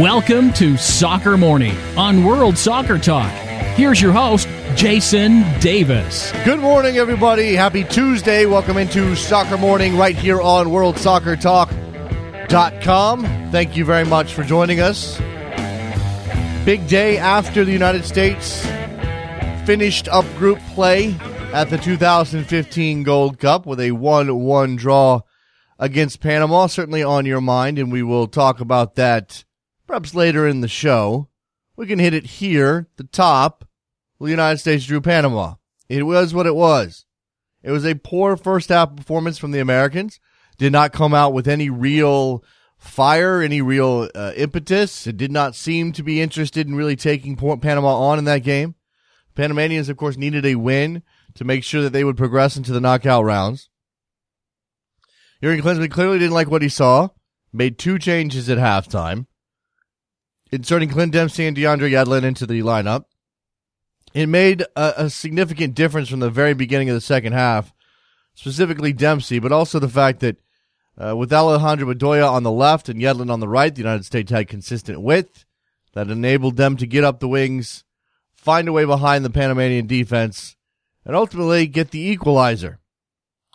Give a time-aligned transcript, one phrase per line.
[0.00, 3.30] Welcome to Soccer Morning on World Soccer Talk.
[3.76, 6.32] Here's your host, Jason Davis.
[6.44, 7.54] Good morning, everybody.
[7.54, 8.44] Happy Tuesday.
[8.44, 13.22] Welcome into Soccer Morning right here on WorldSoccerTalk.com.
[13.52, 15.16] Thank you very much for joining us.
[16.64, 18.66] Big day after the United States
[19.64, 21.14] finished up group play
[21.52, 25.20] at the 2015 Gold Cup with a 1 1 draw
[25.78, 26.66] against Panama.
[26.66, 29.44] Certainly on your mind, and we will talk about that
[29.86, 31.28] perhaps later in the show.
[31.76, 33.66] We can hit it here, the top.
[34.20, 35.56] The United States drew Panama.
[35.88, 37.04] It was what it was.
[37.62, 40.20] It was a poor first half performance from the Americans.
[40.56, 42.44] Did not come out with any real
[42.78, 45.06] fire, any real uh, impetus.
[45.06, 48.76] It did not seem to be interested in really taking Panama on in that game.
[49.34, 51.02] Panamanians, of course, needed a win
[51.34, 53.68] to make sure that they would progress into the knockout rounds.
[55.42, 57.08] Jurgen Klinsmann clearly didn't like what he saw,
[57.52, 59.26] made two changes at halftime
[60.54, 63.04] inserting Clint Dempsey and DeAndre Yedlin into the lineup.
[64.14, 67.74] It made a, a, significant difference from the very beginning of the second half,
[68.34, 70.36] specifically Dempsey, but also the fact that
[70.96, 74.30] uh, with Alejandro Bedoya on the left and Yedlin on the right, the United States
[74.30, 75.44] had consistent width
[75.94, 77.82] that enabled them to get up the wings,
[78.36, 80.56] find a way behind the Panamanian defense,
[81.04, 82.78] and ultimately get the equalizer.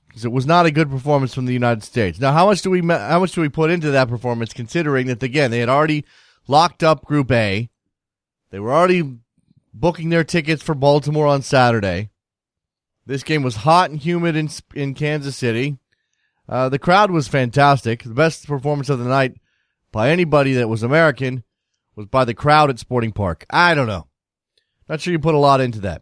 [0.10, 2.20] Because it was not a good performance from the United States.
[2.20, 5.22] Now, how much do we how much do we put into that performance, considering that
[5.22, 6.04] again they had already
[6.50, 7.70] locked up Group A.
[8.50, 9.20] They were already
[9.74, 12.10] booking their tickets for Baltimore on Saturday.
[13.06, 15.78] This game was hot and humid in in Kansas City.
[16.48, 18.04] Uh, the crowd was fantastic.
[18.04, 19.36] The best performance of the night
[19.92, 21.44] by anybody that was American
[21.96, 23.46] was by the crowd at Sporting Park.
[23.50, 24.08] I don't know.
[24.88, 26.02] Not sure you put a lot into that.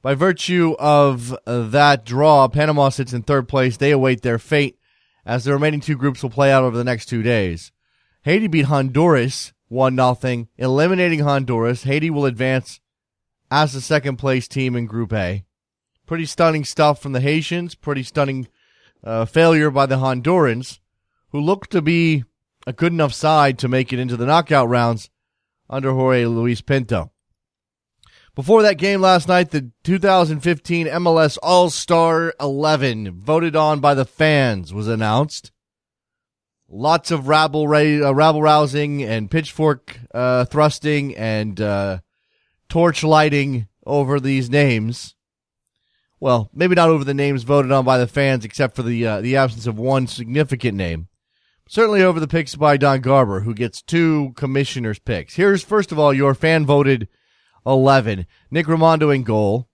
[0.00, 3.76] By virtue of uh, that draw, Panama sits in third place.
[3.76, 4.78] They await their fate
[5.26, 7.72] as the remaining two groups will play out over the next two days.
[8.22, 11.82] Haiti beat Honduras 1 0, eliminating Honduras.
[11.84, 12.80] Haiti will advance
[13.50, 15.44] as the second place team in Group A.
[16.06, 17.74] Pretty stunning stuff from the Haitians.
[17.74, 18.48] Pretty stunning
[19.02, 20.78] uh, failure by the Hondurans,
[21.30, 22.24] who look to be
[22.66, 25.10] a good enough side to make it into the knockout rounds
[25.68, 27.12] under Jorge Luis Pinto.
[28.34, 34.04] Before that game last night, the 2015 MLS All Star 11, voted on by the
[34.04, 35.52] fans, was announced.
[36.68, 41.98] Lots of rabble, uh, rabble rousing and pitchfork uh, thrusting and uh,
[42.68, 45.14] torch lighting over these names.
[46.18, 49.20] Well, maybe not over the names voted on by the fans, except for the uh,
[49.20, 51.08] the absence of one significant name.
[51.68, 55.34] Certainly over the picks by Don Garber, who gets two commissioners' picks.
[55.34, 57.06] Here's first of all your fan voted
[57.64, 59.68] eleven: Nick Rimando in goal,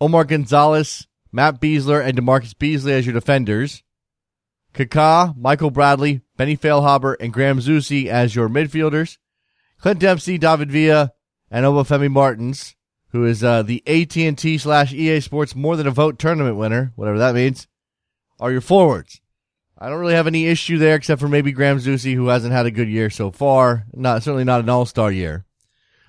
[0.00, 3.82] Omar Gonzalez, Matt Besler, and DaMarcus Beasley as your defenders.
[4.74, 9.18] Kaká, Michael Bradley, Benny Feilhaber, and Graham Zusi as your midfielders.
[9.80, 11.12] Clint Dempsey, David Villa,
[11.50, 12.74] and Obafemi Martins,
[13.08, 17.18] who is uh, the AT&T slash EA Sports More Than a Vote tournament winner, whatever
[17.18, 17.66] that means,
[18.40, 19.20] are your forwards.
[19.78, 22.66] I don't really have any issue there except for maybe Graham Zusi, who hasn't had
[22.66, 23.86] a good year so far.
[23.92, 25.44] Not Certainly not an all-star year.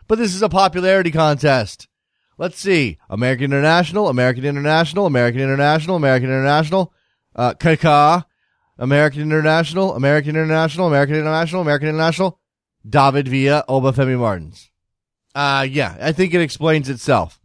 [0.07, 1.87] But this is a popularity contest.
[2.37, 2.99] Let's see.
[3.09, 6.93] American International, American International, American International, American International,
[7.35, 8.25] uh, Kaká,
[8.77, 12.39] American International, American International, American International, American International,
[12.87, 14.69] David Villa, Obafemi Martins.
[15.35, 17.39] Uh, yeah, I think it explains itself.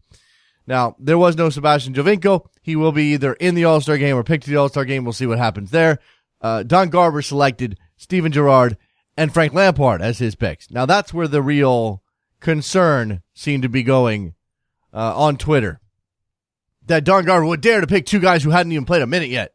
[0.66, 2.46] Now, there was no Sebastian Giovinco.
[2.60, 5.04] He will be either in the All-Star game or picked to the All-Star game.
[5.04, 5.98] We'll see what happens there.
[6.40, 8.76] Uh, Don Garber selected Steven Gerrard
[9.16, 10.70] and Frank Lampard as his picks.
[10.70, 12.02] Now, that's where the real
[12.40, 14.34] concern seemed to be going
[14.92, 15.80] uh, on Twitter.
[16.86, 19.30] That Don Garber would dare to pick two guys who hadn't even played a minute
[19.30, 19.54] yet.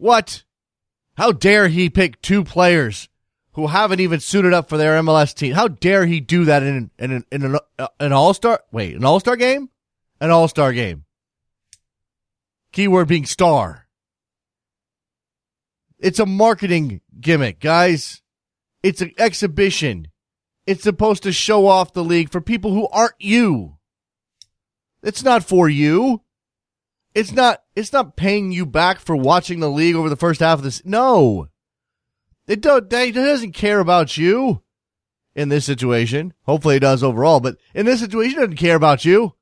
[0.00, 0.44] What?
[1.18, 3.10] How dare he pick two players
[3.52, 5.52] who haven't even suited up for their MLS team?
[5.52, 8.62] How dare he do that in in an, in an, uh, an all star?
[8.72, 9.68] Wait, an all star game?
[10.18, 11.04] An all star game.
[12.72, 13.86] Keyword being star.
[15.98, 18.22] It's a marketing gimmick, guys.
[18.82, 20.08] It's an exhibition.
[20.66, 23.76] It's supposed to show off the league for people who aren't you.
[25.02, 26.22] It's not for you.
[27.14, 30.58] It's not it's not paying you back for watching the league over the first half
[30.58, 30.84] of this.
[30.84, 31.48] No.
[32.46, 34.62] It, don't it doesn't care about you
[35.34, 36.34] in this situation.
[36.42, 39.34] Hopefully it does overall, but in this situation it doesn't care about you.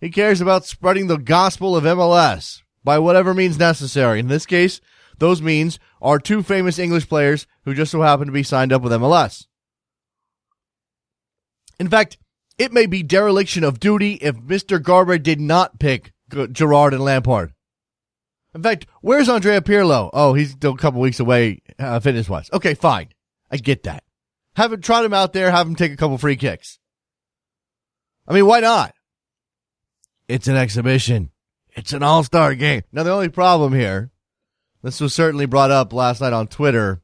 [0.00, 4.20] He cares about spreading the gospel of MLS by whatever means necessary.
[4.20, 4.80] In this case,
[5.18, 8.82] those means are two famous English players who just so happen to be signed up
[8.82, 9.46] with MLS.
[11.80, 12.18] In fact,
[12.56, 14.82] it may be dereliction of duty if Mr.
[14.82, 16.12] Garber did not pick
[16.52, 17.52] Gerrard and Lampard.
[18.54, 20.10] In fact, where's Andrea Pirlo?
[20.12, 22.50] Oh, he's still a couple weeks away, uh, fitness wise.
[22.52, 23.08] Okay, fine.
[23.50, 24.04] I get that.
[24.56, 26.78] Have him trot him out there, have him take a couple free kicks.
[28.26, 28.94] I mean, why not?
[30.26, 31.30] It's an exhibition.
[31.70, 32.82] It's an all star game.
[32.92, 34.10] Now, the only problem here,
[34.82, 37.00] this was certainly brought up last night on Twitter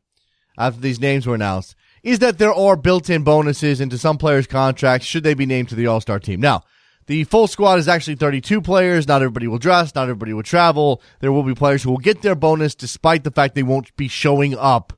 [0.58, 4.46] after these names were announced, is that there are built in bonuses into some players'
[4.46, 6.40] contracts should they be named to the all star team.
[6.40, 6.64] Now,
[7.06, 9.06] the full squad is actually 32 players.
[9.06, 9.94] Not everybody will dress.
[9.94, 11.02] Not everybody will travel.
[11.20, 14.08] There will be players who will get their bonus despite the fact they won't be
[14.08, 14.92] showing up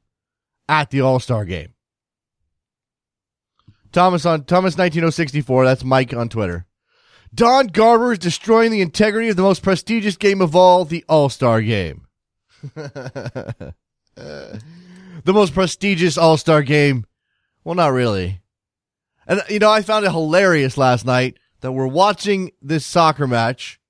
[0.68, 1.74] at the All Star game.
[3.92, 5.64] Thomas on Thomas 19064.
[5.64, 6.66] That's Mike on Twitter.
[7.34, 11.28] Don Garber is destroying the integrity of the most prestigious game of all, the All
[11.28, 12.06] Star game.
[12.74, 13.74] the
[15.26, 17.04] most prestigious All Star game.
[17.64, 18.40] Well, not really.
[19.26, 23.80] And, you know, I found it hilarious last night that we're watching this soccer match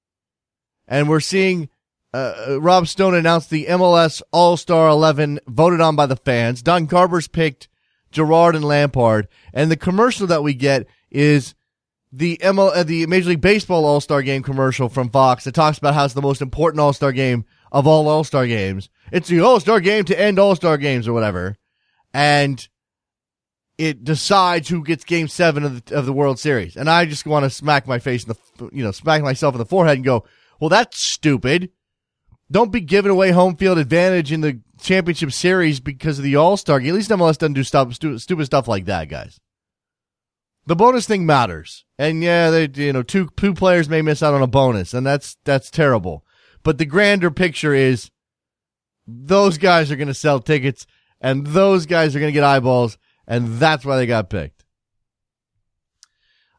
[0.88, 1.68] and we're seeing
[2.14, 6.62] uh, uh Rob Stone announce the MLS All Star 11 voted on by the fans.
[6.62, 7.68] Don Garber's picked
[8.10, 9.28] Gerrard and Lampard.
[9.52, 11.54] And the commercial that we get is
[12.12, 15.78] the ML, uh, the Major League Baseball All Star Game commercial from Fox that talks
[15.78, 18.88] about how it's the most important All Star game of all All Star games.
[19.12, 21.56] It's the All Star game to end All Star games or whatever,
[22.14, 22.66] and
[23.78, 26.76] it decides who gets Game Seven of the, of the World Series.
[26.76, 29.58] And I just want to smack my face in the you know smack myself in
[29.58, 30.24] the forehead and go,
[30.60, 31.70] well, that's stupid.
[32.50, 36.56] Don't be giving away home field advantage in the championship series because of the All
[36.56, 36.90] Star game.
[36.90, 39.40] At least MLS doesn't do stuff, stupid stuff like that, guys.
[40.66, 44.34] The bonus thing matters, and yeah, they you know two two players may miss out
[44.34, 46.24] on a bonus, and that's that's terrible.
[46.64, 48.10] But the grander picture is
[49.06, 50.86] those guys are going to sell tickets,
[51.20, 54.64] and those guys are going to get eyeballs, and that's why they got picked.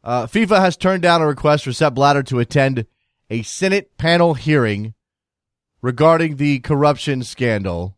[0.04, 2.86] Uh, FIFA has turned down a request for Sepp Blatter to attend
[3.30, 4.94] a Senate panel hearing
[5.82, 7.98] regarding the corruption scandal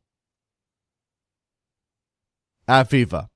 [2.67, 3.27] at FIFA.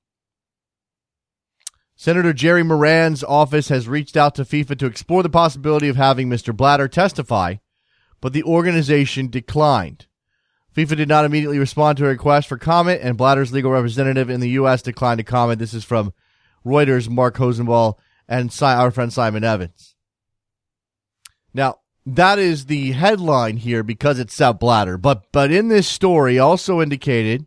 [1.96, 6.28] Senator Jerry Moran's office has reached out to FIFA to explore the possibility of having
[6.28, 6.54] Mr.
[6.54, 7.56] Blatter testify,
[8.20, 10.06] but the organization declined.
[10.74, 14.40] FIFA did not immediately respond to a request for comment, and Blatter's legal representative in
[14.40, 14.82] the U.S.
[14.82, 15.60] declined to comment.
[15.60, 16.12] This is from
[16.66, 17.94] Reuters' Mark Hosenball,
[18.28, 19.94] and our friend Simon Evans.
[21.52, 24.98] Now, that is the headline here because it's Sepp Blatter.
[24.98, 27.46] But but in this story also indicated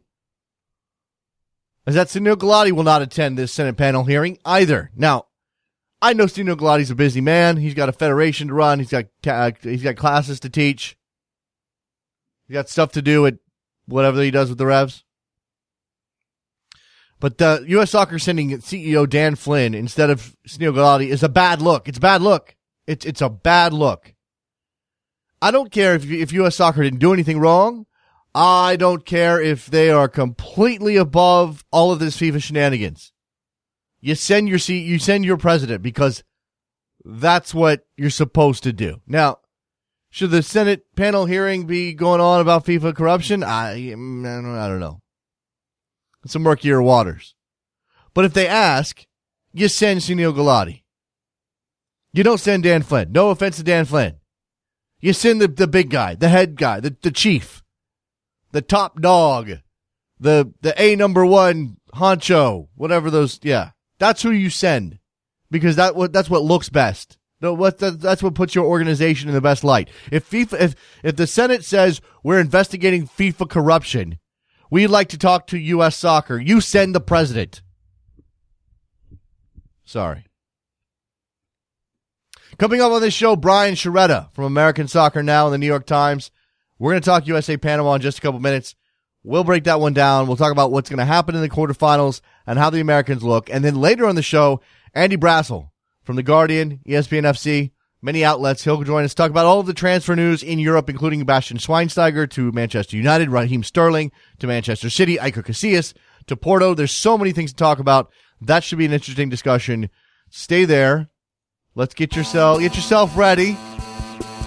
[1.85, 4.91] is that Sunil Gulati will not attend this Senate panel hearing either.
[4.95, 5.27] Now,
[6.01, 7.57] I know Sunil Gulati's a busy man.
[7.57, 8.79] He's got a federation to run.
[8.79, 10.96] He's got uh, he's got classes to teach.
[12.47, 13.35] He's got stuff to do at
[13.85, 15.03] whatever he does with the Revs.
[17.19, 17.91] But the U.S.
[17.91, 21.88] Soccer sending CEO Dan Flynn instead of Sunil Gulati is a bad look.
[21.88, 22.55] It's a bad look.
[22.85, 24.13] It's it's a bad look.
[25.41, 26.55] I don't care if if U.S.
[26.55, 27.85] Soccer didn't do anything wrong.
[28.35, 33.11] I don't care if they are completely above all of this FIFA shenanigans.
[34.00, 36.23] You send your you send your president because
[37.03, 39.01] that's what you're supposed to do.
[39.07, 39.39] Now,
[40.09, 43.44] should the Senate panel hearing be going on about FIFA corruption?
[43.44, 45.01] I, I don't know.
[46.24, 47.36] It's Some murkier waters.
[48.13, 49.06] But if they ask,
[49.54, 50.83] you send Sunil Gulati.
[52.13, 53.12] You don't send Dan Flynn.
[53.12, 54.15] No offense to Dan Flynn.
[55.00, 57.63] You send the, the big guy, the head guy, the, the chief,
[58.51, 59.51] the top dog,
[60.20, 63.72] the, the A number one honcho, whatever those, yeah.
[64.00, 65.00] That's who you send
[65.51, 67.16] because that what, that's what looks best.
[67.39, 69.89] No, what that's what puts your organization in the best light.
[70.12, 74.17] If FIFA, if, if the Senate says we're investigating FIFA corruption,
[74.72, 75.96] we'd like to talk to U.S.
[75.96, 76.39] soccer.
[76.39, 77.62] You send the president.
[79.86, 80.25] Sorry.
[82.58, 85.86] Coming up on this show, Brian Sciaretta from American Soccer Now in the New York
[85.86, 86.32] Times.
[86.79, 88.75] We're going to talk USA Panama in just a couple minutes.
[89.24, 90.25] We'll break that one down.
[90.25, 93.50] We'll talk about what's going to happen in the quarterfinals and how the Americans look.
[93.50, 94.62] And then later on the show,
[94.94, 95.70] Andy Brassell
[96.07, 97.71] from The Guardian, ESPN FC,
[98.01, 98.63] many outlets.
[98.63, 102.51] He'll join us talk about all the transfer news in Europe, including Bastian Schweinsteiger to
[102.53, 105.93] Manchester United, Raheem Sterling to Manchester City, Iker Casillas
[106.27, 106.73] to Porto.
[106.73, 108.09] There's so many things to talk about.
[108.39, 109.89] That should be an interesting discussion.
[110.29, 111.09] Stay there.
[111.75, 113.57] Let's get yourself get yourself ready.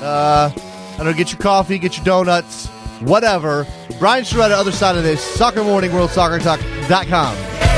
[0.00, 2.68] Uh, I don't know, get your coffee, get your donuts,
[3.00, 3.66] whatever.
[3.98, 7.36] Brian Sciaretta, other side of this, Soccer Morning, World Soccer Talk.com.
[7.36, 7.69] WorldSoccerTalk.com.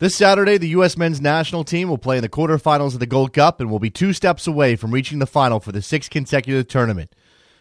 [0.00, 0.96] This Saturday, the U.S.
[0.96, 3.90] men's national team will play in the quarterfinals of the Gold Cup and will be
[3.90, 7.14] two steps away from reaching the final for the sixth consecutive tournament.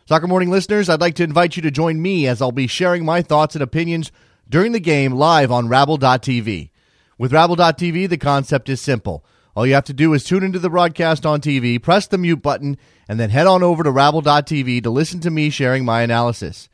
[0.06, 3.04] Soccer Morning listeners, I'd like to invite you to join me as I'll be sharing
[3.04, 4.14] my thoughts and opinions
[4.48, 6.70] during the game live on Rabble.tv.
[7.18, 9.26] With Rabble.tv, the concept is simple.
[9.54, 12.42] All you have to do is tune into the broadcast on TV, press the mute
[12.42, 12.78] button,
[13.10, 16.70] and then head on over to Rabble.tv to listen to me sharing my analysis.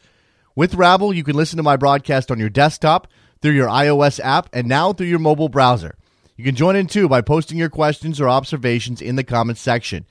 [0.56, 3.08] With Rabble, you can listen to my broadcast on your desktop,
[3.46, 5.96] through your iOS app, and now through your mobile browser.
[6.36, 10.08] You can join in too by posting your questions or observations in the comments section.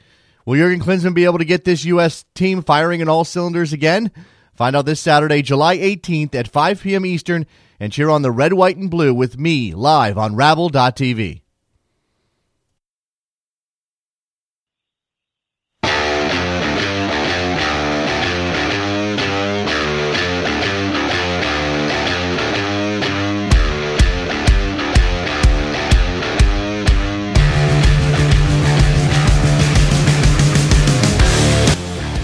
[0.47, 2.25] Will Jurgen Klinsmann be able to get this U.S.
[2.37, 4.13] team firing in all cylinders again?
[4.55, 7.05] Find out this Saturday, July 18th at 5 p.m.
[7.05, 7.45] Eastern,
[7.81, 11.44] and cheer on the red, white, and blue with me live on Rabble.tv.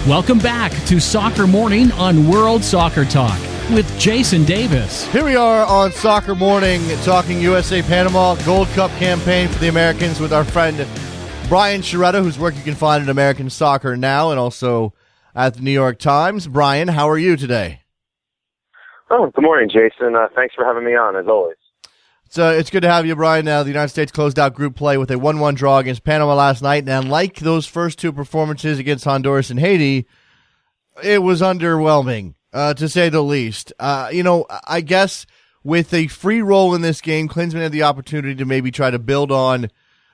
[0.07, 3.39] Welcome back to Soccer Morning on World Soccer Talk
[3.69, 5.05] with Jason Davis.
[5.11, 10.19] Here we are on Soccer Morning talking USA Panama Gold Cup campaign for the Americans
[10.19, 10.87] with our friend
[11.47, 14.91] Brian Sciaretta, whose work you can find at American Soccer Now and also
[15.35, 16.47] at the New York Times.
[16.47, 17.83] Brian, how are you today?
[19.11, 20.15] Oh, good morning, Jason.
[20.15, 21.57] Uh, thanks for having me on, as always.
[22.31, 23.43] So it's good to have you, Brian.
[23.43, 26.33] Now, the United States closed out group play with a 1 1 draw against Panama
[26.33, 26.87] last night.
[26.87, 30.07] And like those first two performances against Honduras and Haiti,
[31.03, 33.73] it was underwhelming, uh, to say the least.
[33.77, 35.25] Uh, you know, I guess
[35.65, 38.97] with a free role in this game, Klinsmann had the opportunity to maybe try to
[38.97, 39.69] build on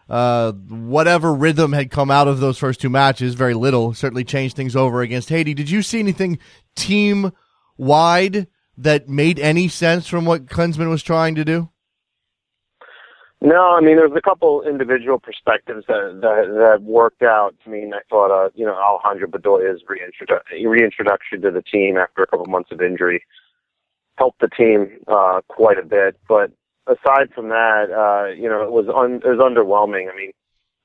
[0.10, 3.36] uh, whatever rhythm had come out of those first two matches.
[3.36, 3.94] Very little.
[3.94, 5.54] Certainly changed things over against Haiti.
[5.54, 6.40] Did you see anything
[6.76, 7.32] team
[7.78, 11.70] wide that made any sense from what Klinsmann was trying to do?
[13.40, 17.54] No, I mean, there's a couple individual perspectives that that, that worked out.
[17.66, 22.24] I mean, I thought, uh, you know, Alejandro Bedoya's reintrodu- reintroduction to the team after
[22.24, 23.24] a couple months of injury
[24.18, 26.18] helped the team uh, quite a bit.
[26.28, 26.52] But
[26.88, 30.12] aside from that, uh, you know, it was un- it was underwhelming.
[30.12, 30.32] I mean,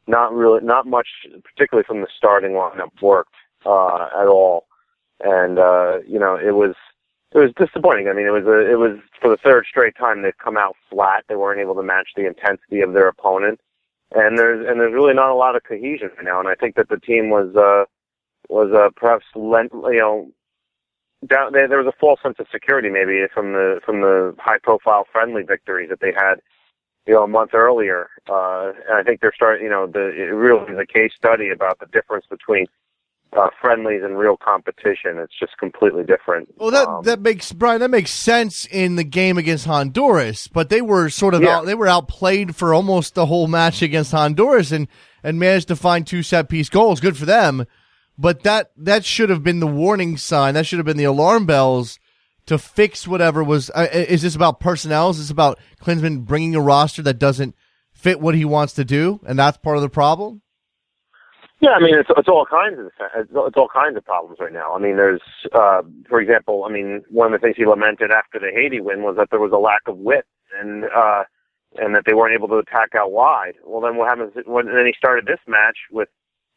[0.07, 1.09] not really, not much,
[1.43, 4.67] particularly from the starting lineup, worked uh, at all.
[5.21, 6.75] And uh, you know, it was
[7.35, 8.09] it was disappointing.
[8.09, 10.77] I mean, it was a, it was for the third straight time they've come out
[10.91, 11.25] flat.
[11.29, 13.61] They weren't able to match the intensity of their opponent,
[14.13, 16.41] and there's and there's really not a lot of cohesion right now.
[16.41, 17.85] And I think that the team was uh,
[18.49, 20.29] was uh, perhaps lent, you know
[21.27, 24.59] down, there, there was a false sense of security maybe from the from the high
[24.63, 26.37] profile friendly victories that they had
[27.07, 28.09] you know a month earlier.
[28.29, 29.65] Uh, and I think they're starting.
[29.65, 32.67] You know, the it really is a case study about the difference between
[33.37, 35.19] uh, friendlies and real competition.
[35.19, 36.49] It's just completely different.
[36.57, 37.81] Well, that um, that makes Brian.
[37.81, 41.59] That makes sense in the game against Honduras, but they were sort of yeah.
[41.59, 44.89] out, they were outplayed for almost the whole match against Honduras, and
[45.23, 47.01] and managed to find two set piece goals.
[47.01, 47.67] Good for them,
[48.19, 50.55] but that that should have been the warning sign.
[50.55, 51.99] That should have been the alarm bells
[52.47, 53.71] to fix whatever was.
[53.75, 55.11] Uh, is this about personnel?
[55.11, 57.55] Is this about Klinsmann bringing a roster that doesn't
[57.93, 60.43] fit what he wants to do, and that's part of the problem?
[61.63, 64.75] Yeah, I mean it's it's all kinds of it's all kinds of problems right now.
[64.75, 68.41] I mean, there's uh, for example, I mean one of the things he lamented after
[68.41, 70.27] the Haiti win was that there was a lack of width
[70.61, 71.23] and uh,
[71.77, 73.55] and that they weren't able to attack out wide.
[73.65, 76.09] Well, then what happens when then he started this match with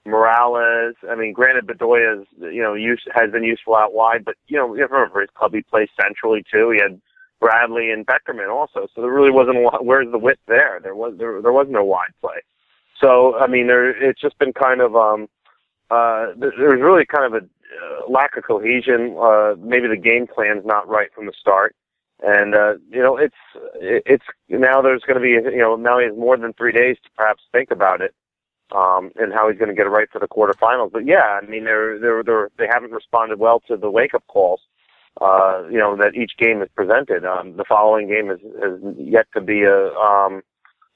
[0.08, 0.96] Morales.
[1.08, 4.74] I mean, granted, Bedoya's you know use has been useful out wide, but you know
[4.74, 6.72] you have to remember his club he plays centrally too.
[6.72, 7.00] He had
[7.40, 9.86] Bradley and Beckerman also, so there really wasn't a lot.
[9.86, 10.80] Where's the width there?
[10.82, 12.42] There was there there was no wide play.
[13.02, 15.28] So I mean, there it's just been kind of um,
[15.90, 19.16] uh, there's really kind of a uh, lack of cohesion.
[19.20, 21.76] Uh, maybe the game plan's not right from the start,
[22.26, 23.36] and uh, you know it's
[23.82, 26.98] it's now there's going to be you know now he has more than three days
[27.04, 28.14] to perhaps think about it.
[28.76, 30.92] Um, and how he's going to get it right for the quarterfinals.
[30.92, 34.24] But yeah, I mean, they're, they're, they're, they haven't responded well to the wake up
[34.26, 34.60] calls,
[35.22, 37.26] uh, you know, that each game is presented.
[37.26, 40.42] Um, the following game is, is yet to be a, um,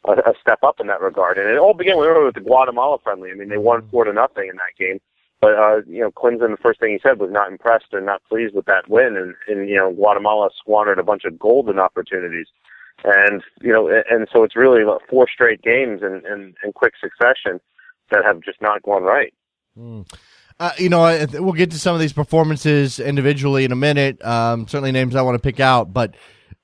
[0.06, 1.38] a, a step up in that regard.
[1.38, 3.32] And it all began with the Guatemala friendly.
[3.32, 5.00] I mean, they won four to nothing in that game.
[5.42, 8.22] But uh, you know, Klinsmann, the first thing he said was not impressed or not
[8.28, 12.48] pleased with that win, and, and you know, Guatemala squandered a bunch of golden opportunities,
[13.06, 17.62] and you know, and so it's really four straight games in, in, in quick succession
[18.12, 19.34] that have just not gone right.
[19.78, 20.12] Mm.
[20.60, 24.22] Uh, you know, we'll get to some of these performances individually in a minute.
[24.26, 26.16] Um, certainly names I want to pick out, but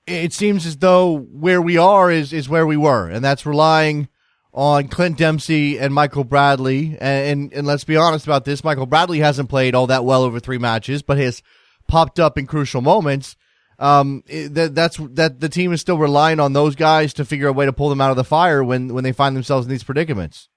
[0.07, 4.07] it seems as though where we are is, is where we were, and that's relying
[4.53, 6.97] on Clint Dempsey and Michael Bradley.
[6.99, 10.23] And, and, and let's be honest about this: Michael Bradley hasn't played all that well
[10.23, 11.41] over three matches, but has
[11.87, 13.35] popped up in crucial moments.
[13.77, 17.53] Um, that that's that the team is still relying on those guys to figure a
[17.53, 19.83] way to pull them out of the fire when when they find themselves in these
[19.83, 20.49] predicaments.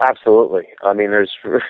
[0.00, 0.64] Absolutely.
[0.82, 1.32] I mean, there's.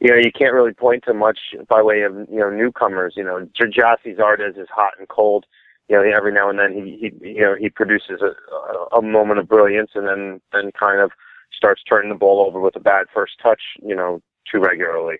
[0.00, 3.14] You know, you can't really point to much by way of you know newcomers.
[3.16, 5.44] You know, Gyasi Zardes is hot and cold
[5.88, 9.40] you know, every now and then he, he you know, he produces a, a moment
[9.40, 11.10] of brilliance and then, then kind of
[11.52, 15.16] starts turning the ball over with a bad first touch, you know, too regularly.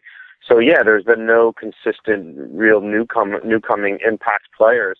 [0.46, 4.98] So yeah, there's been no consistent, real newcom newcoming impact players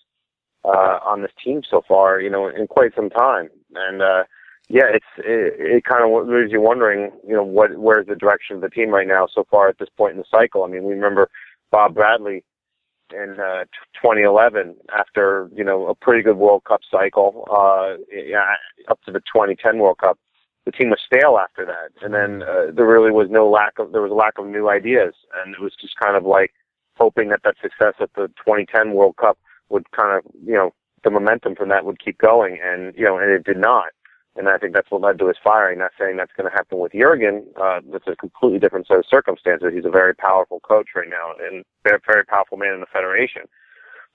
[0.64, 3.48] uh, on this team so far, you know, in quite some time.
[3.74, 4.24] And uh,
[4.68, 8.56] yeah, it's it, it kind of leaves you wondering, you know, what where's the direction
[8.56, 10.64] of the team right now so far at this point in the cycle.
[10.64, 11.30] I mean, we remember
[11.70, 12.44] Bob Bradley
[13.12, 17.96] in uh, 2011 after you know a pretty good World Cup cycle, uh,
[18.90, 20.18] up to the 2010 World Cup.
[20.64, 23.92] The team was stale after that, and then uh, there really was no lack of
[23.92, 26.52] there was a lack of new ideas, and it was just kind of like
[26.96, 29.38] hoping that that success at the 2010 World Cup
[29.70, 30.74] would kind of you know
[31.04, 33.86] the momentum from that would keep going, and you know, and it did not.
[34.38, 35.80] And I think that's what led to his firing.
[35.80, 37.44] Not saying that's going to happen with Jurgen.
[37.60, 39.72] Uh, that's a completely different set of circumstances.
[39.74, 43.42] He's a very powerful coach right now and very, very powerful man in the federation.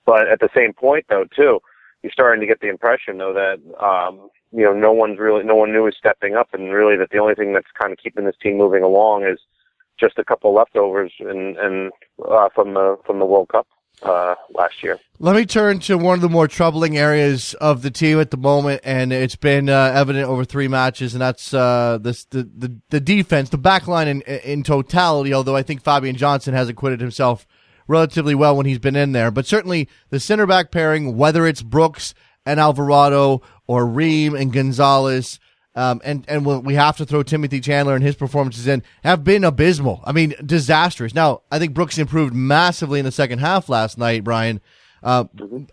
[0.06, 1.60] But at the same point, though, too,
[2.02, 5.56] you're starting to get the impression, though, that um, you know no one's really, no
[5.56, 8.24] one new is stepping up, and really that the only thing that's kind of keeping
[8.24, 9.38] this team moving along is
[9.98, 11.92] just a couple leftovers and and
[12.28, 13.66] uh, from the from the World Cup
[14.02, 14.98] uh, last year.
[15.18, 18.36] Let me turn to one of the more troubling areas of the team at the
[18.36, 22.76] moment, and it's been uh, evident over three matches, and that's uh, this, the, the
[22.90, 25.32] the defense, the back line in, in totality.
[25.32, 27.46] Although I think Fabian Johnson has acquitted himself
[27.86, 31.62] relatively well when he's been in there, but certainly the center back pairing, whether it's
[31.62, 32.14] Brooks
[32.46, 35.38] and Alvarado or Ream and Gonzalez
[35.76, 39.42] um, and and we have to throw Timothy Chandler and his performances in have been
[39.42, 40.02] abysmal.
[40.04, 41.14] I mean, disastrous.
[41.14, 44.60] Now, I think Brooks improved massively in the second half last night, Brian,
[45.02, 45.24] uh,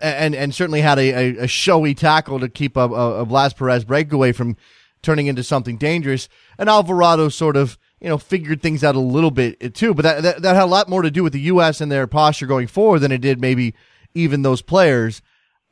[0.02, 4.32] and and certainly had a, a, showy tackle to keep a, a Blas Perez breakaway
[4.32, 4.58] from
[5.04, 6.28] turning into something dangerous.
[6.58, 10.24] And Alvarado sort of you know figured things out a little bit too, but that,
[10.24, 11.80] that that had a lot more to do with the U.S.
[11.80, 13.76] and their posture going forward than it did maybe
[14.16, 15.22] even those players.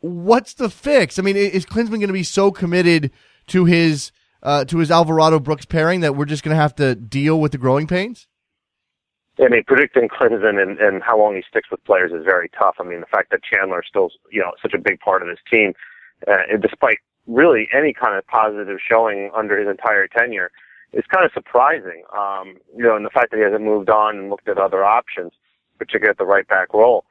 [0.02, 1.18] What's the fix?
[1.18, 3.12] I mean, is Klinsmann going to be so committed
[3.48, 4.12] to his
[4.44, 7.52] uh, to his Alvarado Brooks pairing that we're just going to have to deal with
[7.52, 8.28] the growing pains?
[9.40, 12.76] I mean, predicting Klinsmann and, and how long he sticks with players is very tough.
[12.80, 15.30] I mean, the fact that Chandler is still, you know, such a big part of
[15.30, 15.74] this team,
[16.28, 20.52] uh, despite really any kind of positive showing under his entire tenure,
[20.92, 22.04] is kind of surprising.
[22.18, 24.84] Um, you know, and the fact that he hasn't moved on and looked at other
[24.84, 25.32] options,
[25.78, 27.06] particularly at the right back role.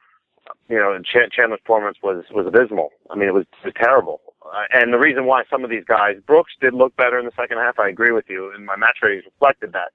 [0.67, 2.89] You know, Ch- Chandler's performance was was abysmal.
[3.09, 4.21] I mean, it was, it was terrible.
[4.53, 7.31] Uh, and the reason why some of these guys, Brooks did look better in the
[7.35, 7.79] second half.
[7.79, 9.91] I agree with you, and my match ratings reflected that.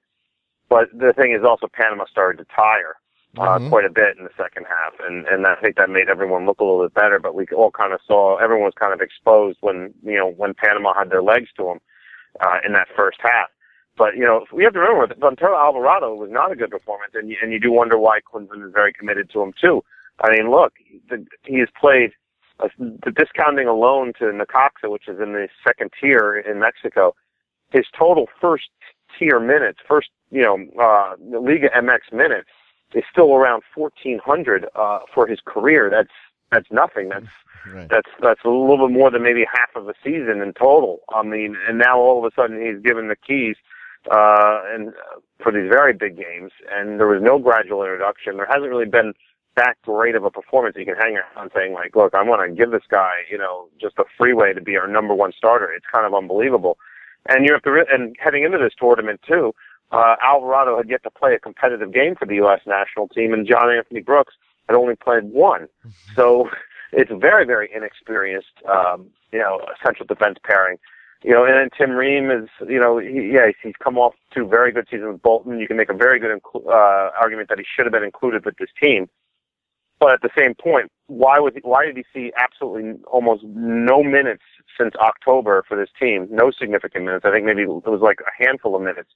[0.69, 2.95] But the thing is, also Panama started to tire
[3.37, 3.69] uh, mm-hmm.
[3.69, 6.59] quite a bit in the second half, and and I think that made everyone look
[6.59, 7.19] a little bit better.
[7.19, 10.53] But we all kind of saw everyone was kind of exposed when you know when
[10.53, 11.79] Panama had their legs to them
[12.39, 13.49] uh, in that first half.
[13.97, 17.11] But you know we have to remember that Montero Alvarado was not a good performance,
[17.13, 19.83] and you, and you do wonder why Klinsmann is very committed to him too.
[20.21, 20.73] I mean, look,
[21.09, 22.11] the, he has played
[22.59, 27.15] uh, the discounting alone to Necaxa, which is in the second tier in Mexico,
[27.71, 28.69] his total first
[29.17, 32.49] tier minutes, first you know uh, Liga MX minutes,
[32.93, 35.89] is still around 1,400 uh, for his career.
[35.89, 36.09] That's
[36.51, 37.09] that's nothing.
[37.09, 37.25] That's
[37.73, 37.89] right.
[37.89, 40.99] that's that's a little bit more than maybe half of a season in total.
[41.13, 43.55] I mean, and now all of a sudden he's given the keys
[44.11, 48.37] uh, and uh, for these very big games, and there was no gradual introduction.
[48.37, 49.13] There hasn't really been
[49.55, 52.47] that great of a performance, you can hang your on saying like, look, I want
[52.47, 55.71] to give this guy, you know, just a freeway to be our number one starter.
[55.71, 56.77] It's kind of unbelievable.
[57.27, 59.53] And you have to, re- and heading into this tournament too,
[59.91, 62.61] uh, Alvarado had yet to play a competitive game for the U.S.
[62.65, 64.33] national team, and John Anthony Brooks
[64.67, 65.63] had only played one.
[65.63, 65.89] Mm-hmm.
[66.15, 66.49] So
[66.91, 70.77] it's very, very inexperienced, um, you know, central defense pairing.
[71.23, 74.47] You know, and then Tim Ream is, you know, he, yeah, he's come off two
[74.47, 75.59] very good seasons with Bolton.
[75.59, 78.45] You can make a very good inclu- uh, argument that he should have been included
[78.45, 79.09] with this team.
[80.05, 84.03] But at the same point, why was he, why did he see absolutely almost no
[84.03, 84.43] minutes
[84.79, 86.27] since October for this team?
[86.29, 87.25] No significant minutes.
[87.25, 89.09] I think maybe it was like a handful of minutes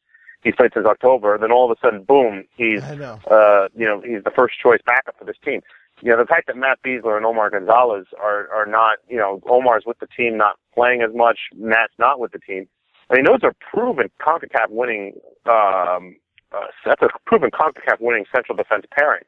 [0.43, 1.37] he's played since October.
[1.37, 5.15] Then all of a sudden, boom, he's uh, you know he's the first choice backup
[5.19, 5.61] for this team.
[6.01, 9.39] You know the fact that Matt Besler and Omar Gonzalez are are not you know
[9.47, 12.67] Omar's with the team not playing as much, Matt's not with the team.
[13.11, 15.13] I mean those are proven Concacaf winning.
[15.45, 16.15] Um,
[16.51, 19.21] uh, that's a proven Concacaf winning central defense pairing.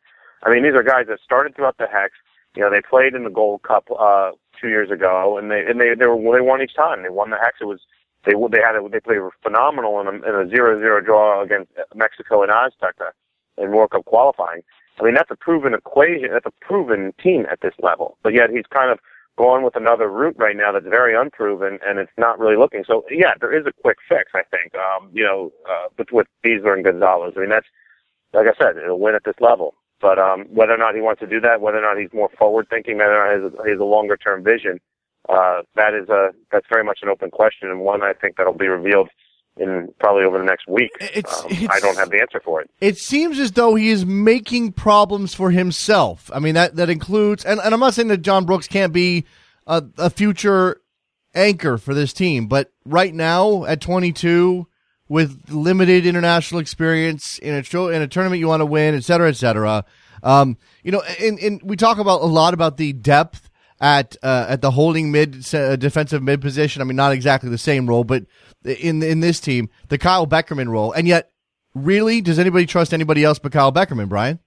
[0.44, 2.14] I mean, these are guys that started throughout the hex.
[2.56, 5.80] You know, they played in the Gold Cup uh, two years ago, and they and
[5.80, 7.04] they they were they won each time.
[7.04, 7.58] They won the hex.
[7.62, 7.80] It was
[8.26, 11.72] they they had a, they played phenomenal in a, in a zero zero draw against
[11.96, 13.12] Mexico and Azteca
[13.58, 14.62] in World Cup qualifying.
[15.00, 16.30] I mean, that's a proven equation.
[16.32, 18.18] That's a proven team at this level.
[18.24, 19.00] But yet he's kind of
[19.38, 22.84] going with another route right now that's very unproven, and it's not really looking.
[22.86, 24.74] So yeah, there is a quick fix, I think.
[24.76, 27.34] Um, you know, uh, with with Besler and Gonzalez.
[27.38, 27.68] I mean, that's
[28.34, 29.76] like I said, it'll win at this level.
[30.02, 32.30] But um, whether or not he wants to do that, whether or not he's more
[32.38, 34.80] forward thinking, whether or not he has a longer term vision,
[35.30, 38.54] uh, that is a that's very much an open question and one I think that'll
[38.54, 39.10] be revealed
[39.58, 40.92] in probably over the next week.
[41.00, 42.70] It's, um, it's, I don't have the answer for it.
[42.80, 46.32] It seems as though he is making problems for himself.
[46.34, 49.26] I mean that that includes, and, and I'm not saying that John Brooks can't be
[49.68, 50.82] a, a future
[51.36, 54.68] anchor for this team, but right now at 22
[55.12, 59.28] with limited international experience in a in a tournament you want to win, et cetera,
[59.28, 59.84] et cetera.
[60.24, 63.50] Um, you know, and, we talk about a lot about the depth
[63.82, 66.82] at uh, at the holding mid uh, defensive mid position.
[66.82, 68.24] I mean, not exactly the same role, but
[68.64, 70.94] in in this team, the Kyle Beckerman role.
[70.94, 71.30] And yet,
[71.76, 74.40] really, does anybody trust anybody else but Kyle Beckerman, Brian?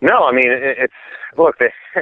[0.00, 0.94] No, I mean it, it's
[1.36, 1.58] look.
[1.58, 1.68] They,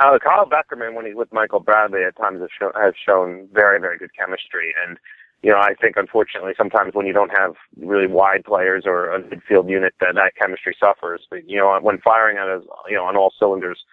[0.00, 3.96] uh, Kyle Beckerman, when he's with Michael Bradley, at times has has shown very very
[3.96, 4.98] good chemistry and
[5.42, 9.22] you know, I think unfortunately sometimes when you don't have really wide players or a
[9.22, 11.26] midfield unit, that that chemistry suffers.
[11.30, 13.84] But you know, when firing on you know on all cylinders,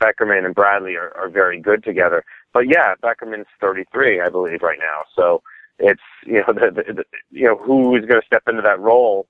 [0.00, 2.24] Beckerman and Bradley are, are very good together.
[2.52, 5.04] But yeah, Beckerman's 33, I believe, right now.
[5.16, 5.42] So
[5.78, 8.80] it's you know the, the, the you know who is going to step into that
[8.80, 9.26] role.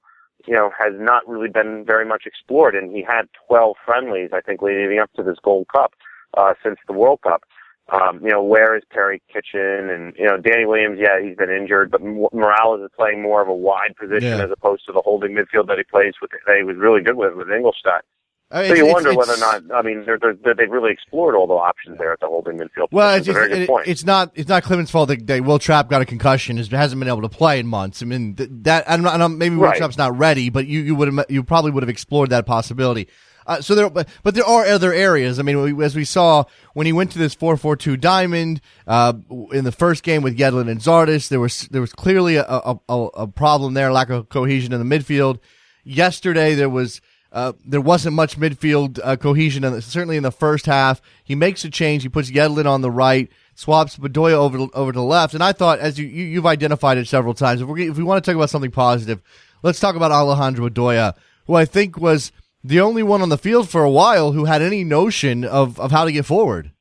[0.47, 4.41] You know, has not really been very much explored, and he had 12 friendlies, I
[4.41, 5.95] think, leading up to this Gold Cup
[6.37, 7.45] uh, since the World Cup.
[7.91, 9.91] Um, you know, where is Perry Kitchen?
[9.91, 13.49] And, you know, Danny Williams, yeah, he's been injured, but Morales is playing more of
[13.49, 14.45] a wide position yeah.
[14.45, 17.17] as opposed to the holding midfield that he plays with, that he was really good
[17.17, 18.05] with, with Ingolstadt.
[18.53, 21.35] Uh, so you wonder it's, whether or not I mean they're, they're, they've really explored
[21.35, 22.89] all the options there at the holding midfield.
[22.93, 25.59] Well, it's, a very good it, it's, not it's not Klinsmann's fault that, that Will
[25.59, 28.03] Trapp got a concussion, hasn't been able to play in months.
[28.03, 29.77] I mean that I'm not, I'm, maybe Will right.
[29.79, 33.09] Trapp's not ready, but you you would have you probably would have explored that possibility.
[33.47, 35.39] Uh, so there, but, but there are other areas.
[35.39, 38.61] I mean, we, as we saw when he went to this four four two diamond
[38.87, 39.15] uh,
[39.53, 42.77] in the first game with Yedlin and Zardes, there was there was clearly a, a,
[42.89, 45.39] a problem there, lack of cohesion in the midfield.
[45.85, 47.01] Yesterday there was.
[47.35, 51.01] Uh, there wasn't much midfield uh, cohesion, in the, certainly in the first half.
[51.25, 52.03] He makes a change.
[52.03, 55.33] He puts Yedlin on the right, swaps Bedoya over to, over to the left.
[55.33, 58.05] And I thought, as you, you have identified it several times, if, we if we
[58.05, 59.23] want to talk about something positive,
[59.63, 61.15] let's talk about Alejandro Bedoya,
[61.47, 62.33] who I think was
[62.65, 65.91] the only one on the field for a while who had any notion of, of
[65.91, 66.73] how to get forward.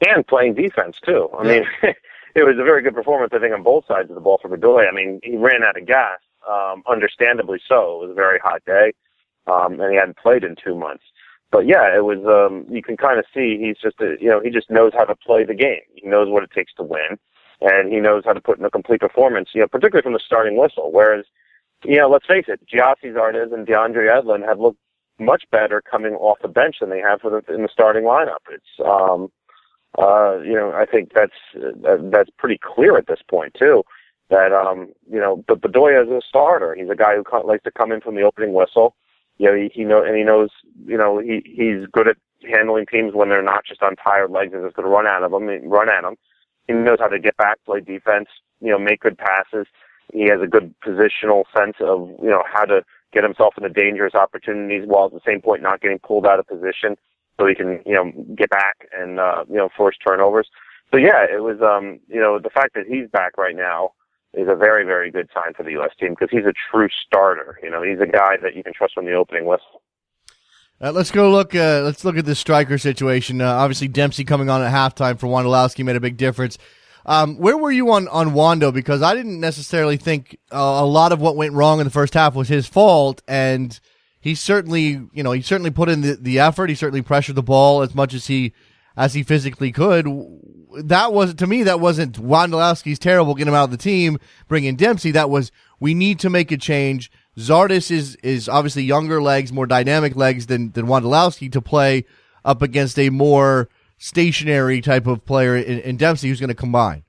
[0.00, 1.28] And playing defense too.
[1.38, 1.64] I mean,
[2.34, 4.48] it was a very good performance, I think, on both sides of the ball for
[4.48, 4.88] Bedoya.
[4.88, 6.18] I mean, he ran out of gas,
[6.50, 8.02] um, understandably so.
[8.02, 8.92] It was a very hot day,
[9.46, 11.04] um, and he hadn't played in two months.
[11.52, 12.18] But yeah, it was.
[12.26, 15.04] Um, you can kind of see he's just, a, you know, he just knows how
[15.04, 15.82] to play the game.
[15.94, 17.18] He knows what it takes to win,
[17.60, 19.50] and he knows how to put in a complete performance.
[19.52, 20.90] You know, particularly from the starting whistle.
[20.90, 21.26] Whereas
[21.84, 24.78] you know, let's face it, Gyasi Zardes and DeAndre Yedlin have looked
[25.18, 28.42] much better coming off the bench than they have for the, in the starting lineup.
[28.50, 29.30] It's, um,
[29.98, 33.82] uh, you know, I think that's uh, that's pretty clear at this point too.
[34.30, 36.74] That um, you know, but Bedoya is a starter.
[36.74, 38.96] He's a guy who likes to come in from the opening whistle.
[39.36, 40.48] You know, he, he know and he knows.
[40.86, 42.16] You know, he he's good at
[42.50, 45.22] handling teams when they're not just on tired legs and just going to run out
[45.22, 46.16] of them, run at them.
[46.66, 48.28] He knows how to get back, play defense.
[48.60, 49.66] You know, make good passes
[50.12, 54.14] he has a good positional sense of you know how to get himself into dangerous
[54.14, 56.96] opportunities while at the same point not getting pulled out of position
[57.38, 60.48] so he can you know get back and uh, you know force turnovers.
[60.92, 63.92] So yeah, it was um you know the fact that he's back right now
[64.34, 65.90] is a very very good sign for the U.S.
[65.98, 67.58] team because he's a true starter.
[67.62, 69.82] You know he's a guy that you can trust from the opening whistle.
[70.80, 71.54] Uh, let's go look.
[71.54, 73.40] Uh, let's look at the striker situation.
[73.40, 76.58] Uh, obviously, Dempsey coming on at halftime for Wondolowski made a big difference.
[77.04, 78.72] Um, where were you on, on Wondo?
[78.72, 82.14] Because I didn't necessarily think uh, a lot of what went wrong in the first
[82.14, 83.22] half was his fault.
[83.26, 83.78] And
[84.20, 86.68] he certainly, you know, he certainly put in the, the effort.
[86.68, 88.52] He certainly pressured the ball as much as he,
[88.96, 90.06] as he physically could.
[90.76, 94.64] That was, to me, that wasn't Wondolowski's terrible, get him out of the team, bring
[94.64, 95.10] in Dempsey.
[95.10, 97.10] That was, we need to make a change.
[97.36, 102.04] Zardes is, is obviously younger legs, more dynamic legs than, than Wondolowski to play
[102.44, 103.68] up against a more,
[104.02, 107.04] stationary type of player in, in Dempsey who's going to combine.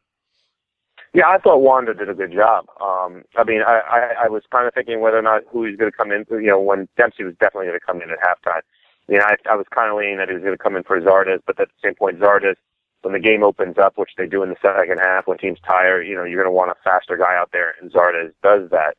[1.13, 2.65] Yeah, I thought Wondo did a good job.
[2.81, 5.77] Um, I mean, I, I, I was kind of thinking whether or not who he's
[5.77, 6.25] going to come in.
[6.29, 8.61] You know, when Dempsey was definitely going to come in at halftime.
[9.07, 10.83] You know, I, I was kind of leaning that he was going to come in
[10.83, 12.55] for Zardes, but at the same point, Zardes,
[13.01, 16.01] when the game opens up, which they do in the second half, when teams tire,
[16.01, 18.95] you know, you're going to want a faster guy out there, and Zardes does that.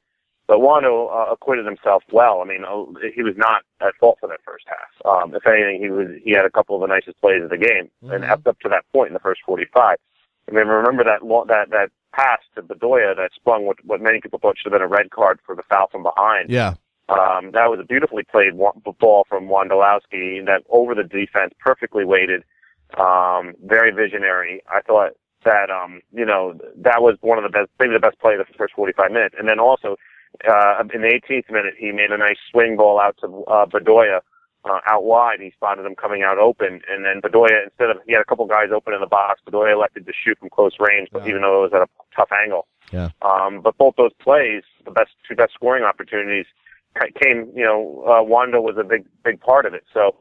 [0.46, 2.42] But Wondo uh, acquitted himself well.
[2.42, 5.06] I mean, uh, he was not at fault for that first half.
[5.06, 7.56] Um, if anything, he was he had a couple of the nicest plays of the
[7.56, 8.12] game, mm-hmm.
[8.12, 9.96] and up, up to that point in the first 45.
[10.46, 14.38] I mean, remember that that that pass to Bedoya that sprung what what many people
[14.38, 16.50] thought should have been a red card for the foul from behind.
[16.50, 16.74] Yeah.
[17.08, 22.44] Um, that was a beautifully played ball from Wondolowski that over the defense, perfectly weighted,
[22.98, 24.62] um, very visionary.
[24.68, 25.12] I thought
[25.44, 28.46] that um, you know that was one of the best, maybe the best play of
[28.46, 29.96] the first 45 minutes, and then also
[30.48, 34.20] uh, in the 18th minute, he made a nice swing ball out to uh, Bedoya
[34.64, 35.40] uh, out wide.
[35.40, 38.46] He spotted him coming out open, and then Bedoya, instead of he had a couple
[38.46, 41.30] guys open in the box, Bedoya elected to shoot from close range, but Yeah.
[41.30, 42.66] even though it was at a tough angle.
[42.92, 43.10] Yeah.
[43.22, 46.46] Um, but both those plays, the best two best scoring opportunities,
[47.20, 47.50] came.
[47.54, 49.84] You know, uh, Wondo was a big big part of it.
[49.92, 50.16] So.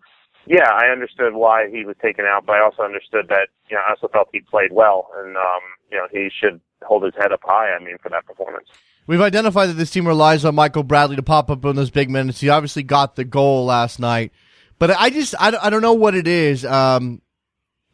[0.46, 3.82] Yeah, I understood why he was taken out, but I also understood that, you know,
[3.88, 7.32] I also felt he played well and, um, you know, he should hold his head
[7.32, 8.68] up high, I mean, for that performance.
[9.06, 12.10] We've identified that this team relies on Michael Bradley to pop up in those big
[12.10, 12.40] minutes.
[12.40, 14.32] He obviously got the goal last night,
[14.80, 16.64] but I just I, don't- I don't know what it is.
[16.66, 17.22] Um,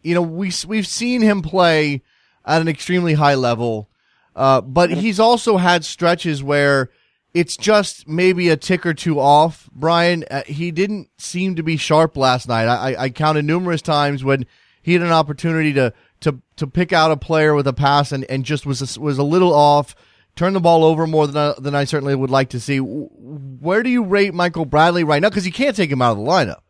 [0.04, 2.04] you know, we we've seen him play
[2.45, 3.89] at an extremely high level,
[4.36, 6.89] uh, but he's also had stretches where
[7.34, 9.69] it's just maybe a tick or two off.
[9.74, 12.65] Brian, uh, he didn't seem to be sharp last night.
[12.67, 14.45] I, I, I counted numerous times when
[14.82, 18.24] he had an opportunity to to to pick out a player with a pass and,
[18.26, 19.95] and just was a, was a little off.
[20.39, 22.78] Turn the ball over more than I, than I certainly would like to see.
[22.78, 25.28] Where do you rate Michael Bradley right now?
[25.28, 26.62] Because you can't take him out of the lineup.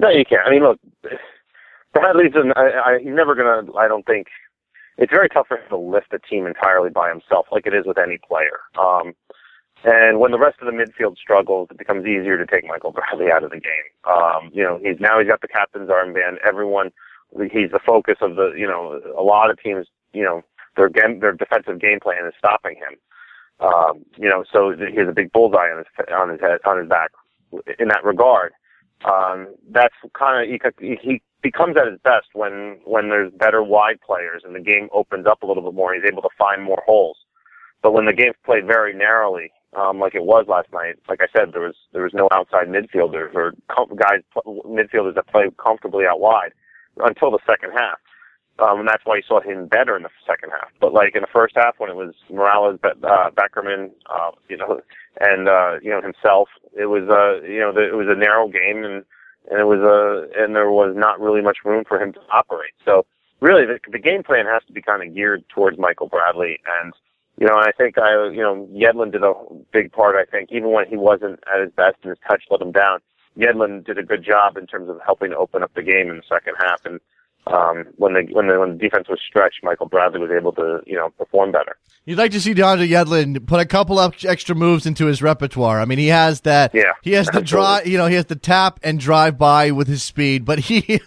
[0.00, 0.44] No, you can't.
[0.44, 0.80] I mean, look,
[1.92, 4.26] Bradley's an, I, I, never to, I don't think,
[4.96, 7.86] it's very tough for him to lift a team entirely by himself, like it is
[7.86, 8.58] with any player.
[8.76, 9.14] Um,
[9.84, 13.30] and when the rest of the midfield struggles, it becomes easier to take Michael Bradley
[13.30, 13.88] out of the game.
[14.02, 16.38] Um, you know, he's now he's got the captain's armband.
[16.44, 16.90] Everyone,
[17.38, 20.42] he's the focus of the, you know, a lot of teams, you know,
[20.76, 22.98] their game, their defensive game plan is stopping him.
[23.60, 26.78] Um, you know, so he has a big bullseye on his on his head on
[26.78, 27.10] his back
[27.78, 28.52] in that regard.
[29.04, 34.00] Um, that's kind of he, he becomes at his best when when there's better wide
[34.00, 35.94] players and the game opens up a little bit more.
[35.94, 37.16] He's able to find more holes.
[37.82, 41.28] But when the game's played very narrowly, um, like it was last night, like I
[41.36, 46.06] said, there was there was no outside midfielders or com- guys midfielders that play comfortably
[46.06, 46.52] out wide
[46.98, 47.98] until the second half.
[48.58, 50.70] Um, and that's why you saw him better in the second half.
[50.80, 54.80] But like in the first half, when it was Morales, uh, Beckerman, uh, you know,
[55.20, 58.48] and uh, you know himself, it was uh, you know, the, it was a narrow
[58.48, 59.04] game, and
[59.50, 62.72] and it was a and there was not really much room for him to operate.
[62.84, 63.06] So
[63.40, 66.92] really, the, the game plan has to be kind of geared towards Michael Bradley, and
[67.38, 69.34] you know, I think I, you know, Yedlin did a
[69.72, 70.16] big part.
[70.16, 72.98] I think even when he wasn't at his best and his touch let him down,
[73.38, 76.16] Yedlin did a good job in terms of helping to open up the game in
[76.16, 76.98] the second half and
[77.52, 80.80] um, when the when the when the defense was stretched, Michael Bradley was able to
[80.86, 81.76] you know perform better.
[82.04, 85.80] You'd like to see DeAndre Yedlin put a couple of extra moves into his repertoire.
[85.80, 86.74] I mean, he has that.
[86.74, 87.86] Yeah, he has the drive.
[87.86, 90.44] You know, he has the tap and drive by with his speed.
[90.44, 90.80] But he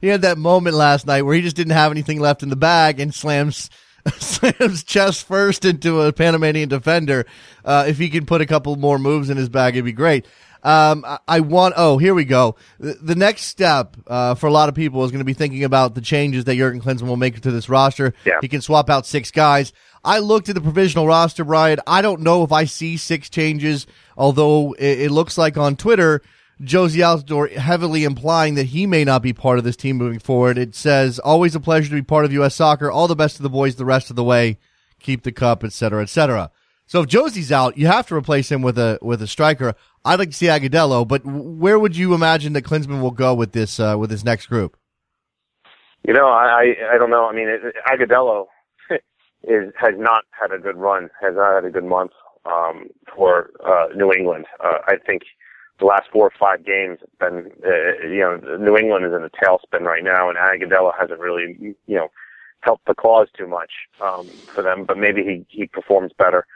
[0.00, 2.56] he had that moment last night where he just didn't have anything left in the
[2.56, 3.70] bag and slams
[4.18, 7.26] slams chest first into a Panamanian defender.
[7.64, 10.26] Uh, if he can put a couple more moves in his bag, it'd be great.
[10.62, 11.74] Um, I, I want.
[11.76, 12.56] Oh, here we go.
[12.80, 15.64] The, the next step uh, for a lot of people is going to be thinking
[15.64, 18.14] about the changes that Jurgen Klinsmann will make to this roster.
[18.24, 18.38] Yeah.
[18.40, 19.72] He can swap out six guys.
[20.04, 21.80] I looked at the provisional roster, Brian.
[21.86, 26.22] I don't know if I see six changes, although it, it looks like on Twitter,
[26.62, 30.58] Jozy Altidore heavily implying that he may not be part of this team moving forward.
[30.58, 32.54] It says, always a pleasure to be part of U.S.
[32.54, 32.90] soccer.
[32.90, 34.58] All the best to the boys the rest of the way.
[35.00, 36.50] Keep the cup, et cetera, et cetera.
[36.86, 39.74] So if Jozy's out, you have to replace him with a with a striker.
[40.04, 43.52] I'd like to see Agudelo, but where would you imagine that Klinsmann will go with
[43.52, 44.76] this uh, with this next group?
[46.06, 47.28] You know, I I, I don't know.
[47.28, 48.46] I mean, it, Agudelo
[49.42, 52.12] is has not had a good run, has not had a good month
[52.46, 54.46] um, for uh, New England.
[54.62, 55.22] Uh, I think
[55.78, 59.22] the last four or five games have been, uh, you know, New England is in
[59.22, 61.56] a tailspin right now, and Agudelo hasn't really,
[61.86, 62.08] you know,
[62.60, 64.84] helped the cause too much um, for them.
[64.84, 66.46] But maybe he he performs better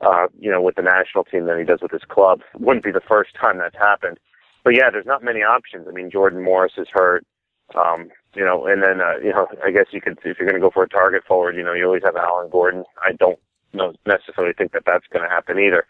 [0.00, 2.40] uh, you know, with the national team than he does with his club.
[2.58, 4.18] Wouldn't be the first time that's happened.
[4.64, 5.86] But yeah, there's not many options.
[5.88, 7.24] I mean, Jordan Morris is hurt.
[7.74, 10.54] Um, you know, and then, uh, you know, I guess you could, if you're going
[10.54, 12.84] to go for a target forward, you know, you always have Alan Gordon.
[13.04, 13.38] I don't
[13.72, 15.84] know, necessarily think that that's going to happen either.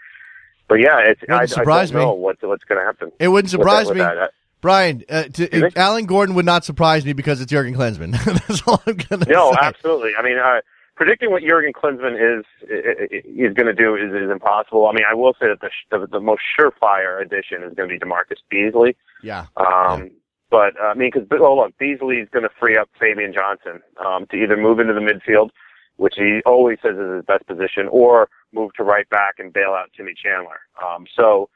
[0.69, 2.23] But yeah, it's, I, I surprise don't know me.
[2.23, 3.13] what's, going to happen.
[3.19, 4.05] It wouldn't with surprise that- with me.
[4.05, 4.33] that.
[4.63, 5.71] Brian, uh, to.
[5.77, 8.13] Alan Gordon would not surprise me because it's Jurgen Klinsmann.
[8.49, 9.59] That's all I'm going to No, say.
[9.63, 10.13] absolutely.
[10.19, 10.61] I mean, uh,
[10.97, 14.89] predicting what Jurgen Klinsmann is is going to do is, is impossible.
[14.89, 17.99] I mean, I will say that the, the the most surefire addition is going to
[17.99, 18.97] be DaMarcus Beasley.
[19.23, 19.47] Yeah.
[19.57, 20.11] Um,
[20.51, 23.83] But uh, I mean, because oh look, Beasley is going to free up Fabian Johnson
[24.05, 25.51] um, to either move into the midfield,
[25.97, 29.71] which he always says is his best position, or move to right back and bail
[29.71, 30.61] out Timmy Chandler.
[30.85, 31.49] Um, so,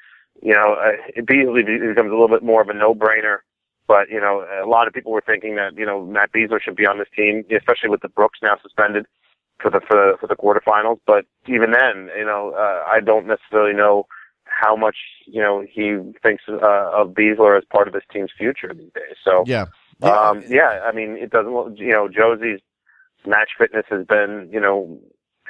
[0.42, 3.38] you know, uh, Beasley becomes a little bit more of a no-brainer.
[3.86, 6.76] But you know, a lot of people were thinking that you know Matt Besler should
[6.76, 9.06] be on this team, especially with the Brooks now suspended
[9.60, 10.98] for the for the for the quarterfinals.
[11.06, 14.06] But even then, you know, uh, I don't necessarily know
[14.44, 14.96] how much
[15.26, 19.16] you know he thinks uh, of Besler as part of his team's future these days.
[19.24, 19.66] So Yeah.
[20.02, 22.60] um, yeah, I mean, it doesn't look, you know, Jozy's
[23.26, 24.98] match fitness has been, you know,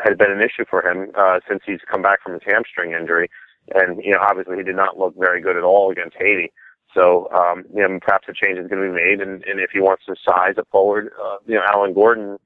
[0.05, 3.31] has been an issue for him uh, since he's come back from his hamstring injury.
[3.75, 6.53] And you know, obviously, he did not look very good at all against Haiti.
[6.95, 9.21] So, um, you know, perhaps a change is going to be made.
[9.21, 12.39] And, and if he wants to size it forward, uh, you know, Alan Gordon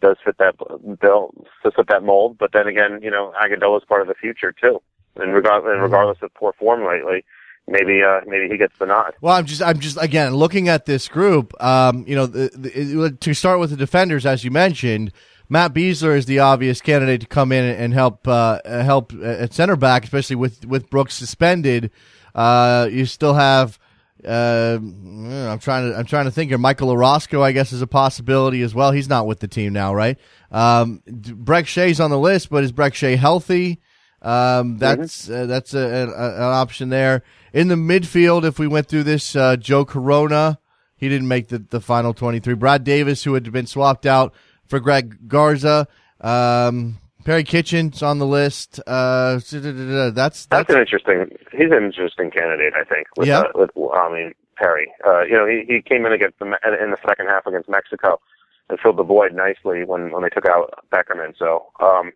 [0.00, 0.56] does fit that
[1.00, 2.36] bill, does fit that mold.
[2.38, 4.80] But then again, you know, Agudelo is part of the future too.
[5.16, 7.24] And, regard, and regardless of poor form lately,
[7.66, 9.14] maybe uh, maybe he gets the nod.
[9.20, 11.52] Well, I'm just I'm just again looking at this group.
[11.62, 15.12] Um, you know, the, the, to start with the defenders, as you mentioned,
[15.48, 19.76] Matt Besler is the obvious candidate to come in and help uh, help at center
[19.76, 21.90] back, especially with with Brooks suspended.
[22.34, 23.78] Uh, you still have.
[24.26, 26.58] Uh, I'm trying to I'm trying to think here.
[26.58, 28.92] Michael Orozco, I guess, is a possibility as well.
[28.92, 30.18] He's not with the team now, right?
[30.50, 33.80] Um, Brek Shea's on the list, but is Brek Shea healthy?
[34.22, 35.42] Um, that's mm-hmm.
[35.42, 38.44] uh, that's a, a, an option there in the midfield.
[38.44, 40.58] If we went through this, uh, Joe Corona,
[40.96, 42.54] he didn't make the, the final 23.
[42.54, 44.34] Brad Davis, who had been swapped out
[44.66, 45.88] for Greg Garza.
[46.20, 48.80] Um, Perry Kitchen's on the list.
[48.86, 51.36] Uh, that's, that's, that's an interesting.
[51.52, 53.08] He's an interesting candidate, I think.
[53.16, 53.40] With, yeah.
[53.40, 54.92] Uh, with I mean Perry.
[55.06, 58.20] Uh, you know, he he came in against the in the second half against Mexico
[58.68, 61.34] and filled the void nicely when when they took out Beckerman.
[61.38, 62.12] So, um,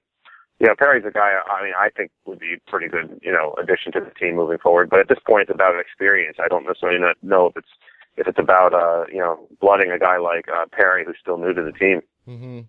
[0.60, 1.32] you know, Perry's a guy.
[1.46, 3.18] I mean, I think would be pretty good.
[3.22, 4.90] You know, addition to the team moving forward.
[4.90, 6.38] But at this point, it's about experience.
[6.42, 7.68] I don't necessarily know if it's
[8.16, 11.52] if it's about uh you know blooding a guy like uh, Perry who's still new
[11.52, 12.00] to the team.
[12.28, 12.60] Mm-hmm.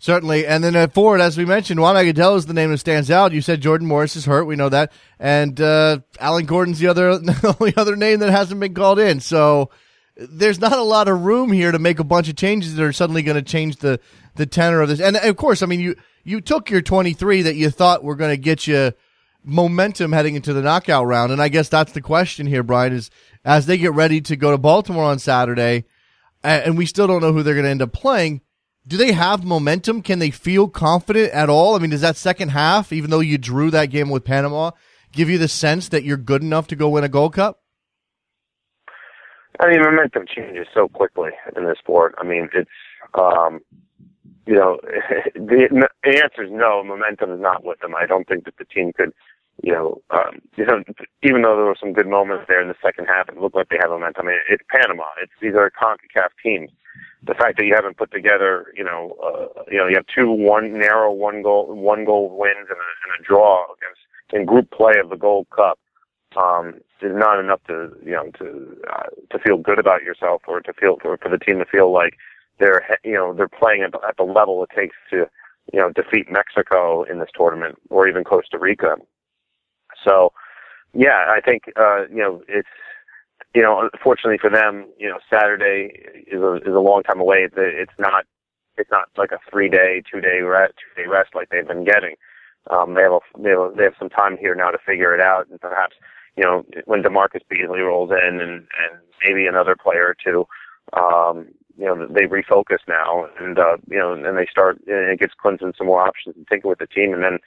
[0.00, 0.46] Certainly.
[0.46, 3.32] And then at Ford, as we mentioned, Juan Agudelo is the name that stands out.
[3.32, 4.44] You said Jordan Morris is hurt.
[4.44, 4.92] We know that.
[5.18, 9.18] And uh, Alan Gordon's the other the only other name that hasn't been called in.
[9.18, 9.70] So
[10.16, 12.92] there's not a lot of room here to make a bunch of changes that are
[12.92, 13.98] suddenly going to change the,
[14.36, 15.00] the tenor of this.
[15.00, 18.30] And of course, I mean, you, you took your 23 that you thought were going
[18.30, 18.92] to get you
[19.42, 21.32] momentum heading into the knockout round.
[21.32, 23.10] And I guess that's the question here, Brian, is
[23.44, 25.86] as they get ready to go to Baltimore on Saturday,
[26.44, 28.42] and we still don't know who they're going to end up playing–
[28.88, 30.02] do they have momentum?
[30.02, 31.76] Can they feel confident at all?
[31.76, 34.70] I mean, does that second half, even though you drew that game with Panama,
[35.12, 37.60] give you the sense that you're good enough to go win a Gold Cup?
[39.60, 42.14] I mean, momentum changes so quickly in this sport.
[42.18, 42.70] I mean, it's,
[43.14, 43.60] um,
[44.46, 44.78] you know,
[45.34, 46.82] the, the answer is no.
[46.82, 47.94] Momentum is not with them.
[47.94, 49.12] I don't think that the team could,
[49.62, 50.82] you know, um, you know,
[51.22, 53.68] even though there were some good moments there in the second half, it looked like
[53.68, 54.28] they had momentum.
[54.28, 55.04] I mean, it's Panama.
[55.20, 56.70] It's these are CONCACAF teams
[57.22, 60.30] the fact that you haven't put together, you know, uh, you know, you have two
[60.30, 64.00] one narrow one goal one goal wins and a, and a draw against
[64.32, 65.78] in group play of the Gold Cup
[66.36, 70.60] um, is not enough to you know to uh, to feel good about yourself or
[70.60, 72.14] to feel for, for the team to feel like
[72.58, 75.26] they're you know they're playing at the, at the level it takes to
[75.72, 78.96] you know defeat Mexico in this tournament or even Costa Rica.
[80.06, 80.32] So
[80.94, 82.68] yeah, I think uh, you know it's
[83.54, 85.92] you know, unfortunately for them, you know, Saturday
[86.26, 87.48] is a is a long time away.
[87.56, 88.24] It's not
[88.76, 91.84] it's not like a three day, two day rest, two day rest like they've been
[91.84, 92.14] getting.
[92.70, 95.20] Um, they have a, they have, they have some time here now to figure it
[95.20, 95.96] out, and perhaps
[96.36, 100.46] you know when DaMarcus Beasley rolls in, and and maybe another player or two,
[100.92, 104.78] um, you know they refocus now, and uh, you know and they start.
[104.86, 107.38] And it gives Klinsmann some more options to tinker with the team, and then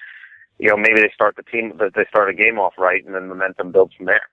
[0.57, 3.27] you know maybe they start the team, they start a game off right, and then
[3.27, 4.29] momentum builds from there.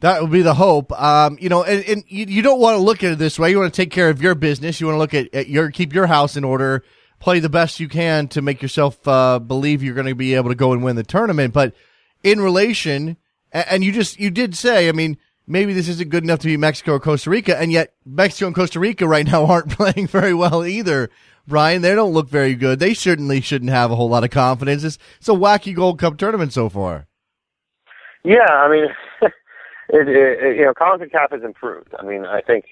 [0.00, 0.92] That would be the hope.
[0.92, 3.50] Um, you know, and, and you, you, don't want to look at it this way.
[3.50, 4.80] You want to take care of your business.
[4.80, 6.82] You want to look at, at your keep your house in order,
[7.18, 10.48] play the best you can to make yourself uh, believe you're going to be able
[10.48, 11.52] to go and win the tournament.
[11.52, 11.74] But
[12.24, 13.18] in relation,
[13.52, 16.56] and you just you did say, I mean, maybe this isn't good enough to be
[16.56, 20.32] Mexico or Costa Rica, and yet Mexico and Costa Rica right now aren't playing very
[20.32, 21.10] well either.
[21.46, 22.78] Brian, they don't look very good.
[22.78, 24.84] They certainly shouldn't have a whole lot of confidence.
[24.84, 27.06] It's, it's a wacky Gold Cup tournament so far.
[28.22, 28.86] Yeah, I mean,
[29.92, 31.94] it, it, you know, CONCACAF has improved.
[31.98, 32.66] I mean, I think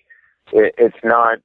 [0.52, 1.38] it, it's not,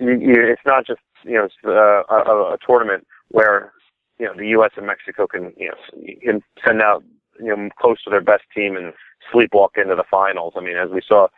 [0.00, 3.72] you, it's not just you know uh, a, a tournament where
[4.18, 4.72] you know the U.S.
[4.76, 7.02] and Mexico can you know can send out
[7.40, 8.92] you know close to their best team and
[9.32, 10.54] sleepwalk into the finals.
[10.56, 11.28] I mean, as we saw,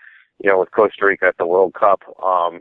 [0.43, 2.03] you know, with Costa Rica at the World Cup.
[2.23, 2.61] Um,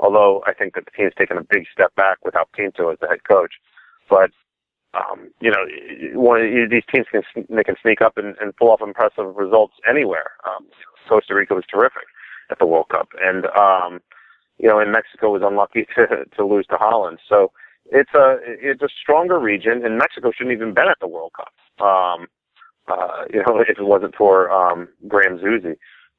[0.00, 3.08] although I think that the team's taken a big step back without Pinto as the
[3.08, 3.54] head coach,
[4.08, 4.30] but
[4.94, 5.64] um, you know,
[6.20, 10.32] one these teams can they can sneak up and, and pull off impressive results anywhere.
[10.46, 10.66] Um,
[11.08, 12.04] Costa Rica was terrific
[12.50, 14.00] at the World Cup, and um,
[14.58, 17.18] you know, and Mexico was unlucky to to lose to Holland.
[17.28, 17.52] So
[17.86, 21.52] it's a it's a stronger region, and Mexico shouldn't even been at the World Cup.
[21.84, 22.26] Um,
[22.88, 25.76] uh, you know, if it wasn't for um, Graham Zusi.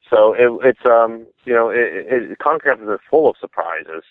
[0.10, 4.04] So it, it's um, you know, it, it, CONCACAF is full of surprises,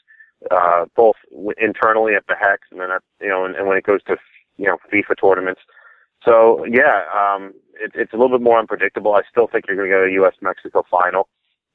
[0.51, 1.17] uh, both
[1.61, 4.17] internally at the Hex, and then at, you know, and, and when it goes to
[4.57, 5.61] you know FIFA tournaments.
[6.25, 9.15] So yeah, um, it, it's a little bit more unpredictable.
[9.15, 10.35] I still think you're going to get a U.S.
[10.41, 11.29] Mexico final.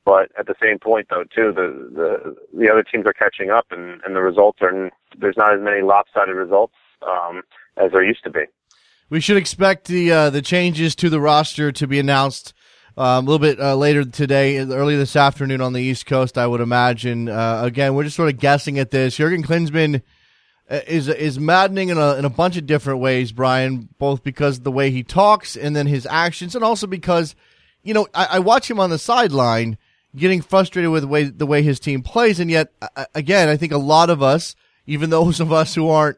[0.06, 3.66] But at the same point, though, too, the the the other teams are catching up,
[3.72, 6.76] and and the results are there's not as many lopsided results
[7.06, 7.42] um,
[7.76, 8.46] as there used to be.
[9.10, 12.54] We should expect the uh, the changes to the roster to be announced
[12.96, 16.38] um, a little bit uh, later today, early this afternoon on the East Coast.
[16.38, 17.28] I would imagine.
[17.28, 19.18] Uh, again, we're just sort of guessing at this.
[19.18, 20.02] Jurgen Klinsmann
[20.70, 23.90] is is maddening in a in a bunch of different ways, Brian.
[23.98, 27.36] Both because the way he talks and then his actions, and also because
[27.84, 29.78] you know I, I watch him on the sideline
[30.16, 32.72] getting frustrated with the way the way his team plays, and yet
[33.16, 34.56] again, I think a lot of us,
[34.86, 36.18] even those of us who aren't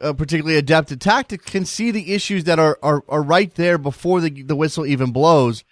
[0.00, 3.76] uh, particularly adept at tactics, can see the issues that are are, are right there
[3.76, 5.64] before the the whistle even blows.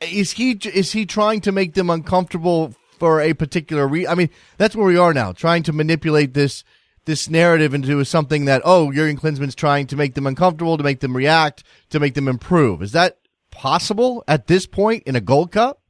[0.00, 4.10] Is he is he trying to make them uncomfortable for a particular reason?
[4.10, 6.64] I mean, that's where we are now, trying to manipulate this
[7.10, 11.00] this narrative into something that oh, Jurgen Klinsmann's trying to make them uncomfortable, to make
[11.00, 12.82] them react, to make them improve.
[12.82, 13.18] Is that
[13.50, 15.80] possible at this point in a Gold Cup?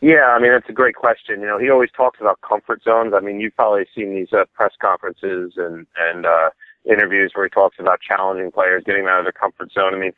[0.00, 1.40] Yeah, I mean that's a great question.
[1.40, 3.12] You know, he always talks about comfort zones.
[3.14, 6.50] I mean, you've probably seen these uh, press conferences and and uh,
[6.90, 9.94] interviews where he talks about challenging players, getting them out of their comfort zone.
[9.94, 10.12] I mean,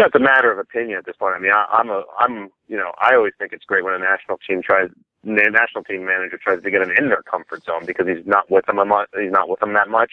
[0.00, 1.34] know, it's a matter of opinion at this point.
[1.36, 3.98] I mean, I, I'm a I'm you know I always think it's great when a
[3.98, 4.90] national team tries
[5.24, 8.66] national team manager tries to get them in their comfort zone because he's not with
[8.66, 10.12] them a much, he's not with them that much.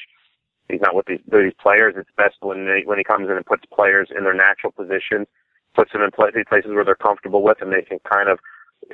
[0.70, 1.96] He's not with these these players.
[1.98, 5.28] It's best when they, when he comes in and puts players in their natural positions,
[5.74, 8.40] puts them in places where they're comfortable with, and they can kind of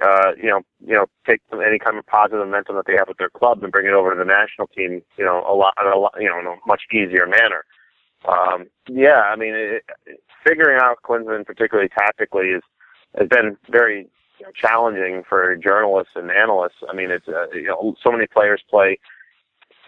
[0.01, 3.17] uh, you know, you know, take any kind of positive momentum that they have with
[3.17, 5.97] their club and bring it over to the national team, you know, a lot, a
[5.97, 7.63] lot you know, in a much easier manner.
[8.27, 12.63] Um, yeah, I mean, it, it, figuring out Klinsmann, particularly tactically, is
[13.17, 14.07] has been very
[14.39, 16.83] you know, challenging for journalists and analysts.
[16.89, 18.99] I mean, it's uh, you know, so many players play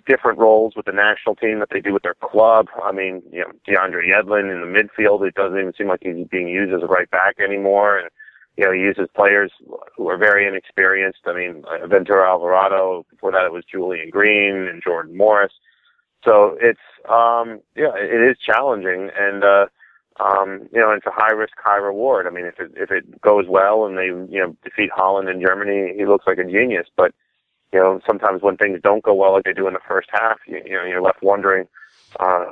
[0.08, 2.68] different roles with the national team that they do with their club.
[2.82, 6.28] I mean, you know, DeAndre Yedlin in the midfield, it doesn't even seem like he's
[6.28, 8.10] being used as a right back anymore, and
[8.56, 9.52] you know, he uses players
[9.96, 11.20] who are very inexperienced.
[11.26, 15.54] I mean, Ventura Alvarado, before that it was Julian Green and Jordan Morris.
[16.26, 19.68] So it's, um, yeah, it is challenging and, uh,
[20.20, 22.28] um, you know, it's a high risk, high reward.
[22.28, 25.42] I mean, if it, if it goes well and they, you know, defeat Holland and
[25.42, 26.88] Germany, he looks like a genius.
[26.96, 27.14] But,
[27.72, 30.40] you know, sometimes when things don't go well like they do in the first half,
[30.48, 31.68] you, you know, you're left wondering,
[32.20, 32.46] uh,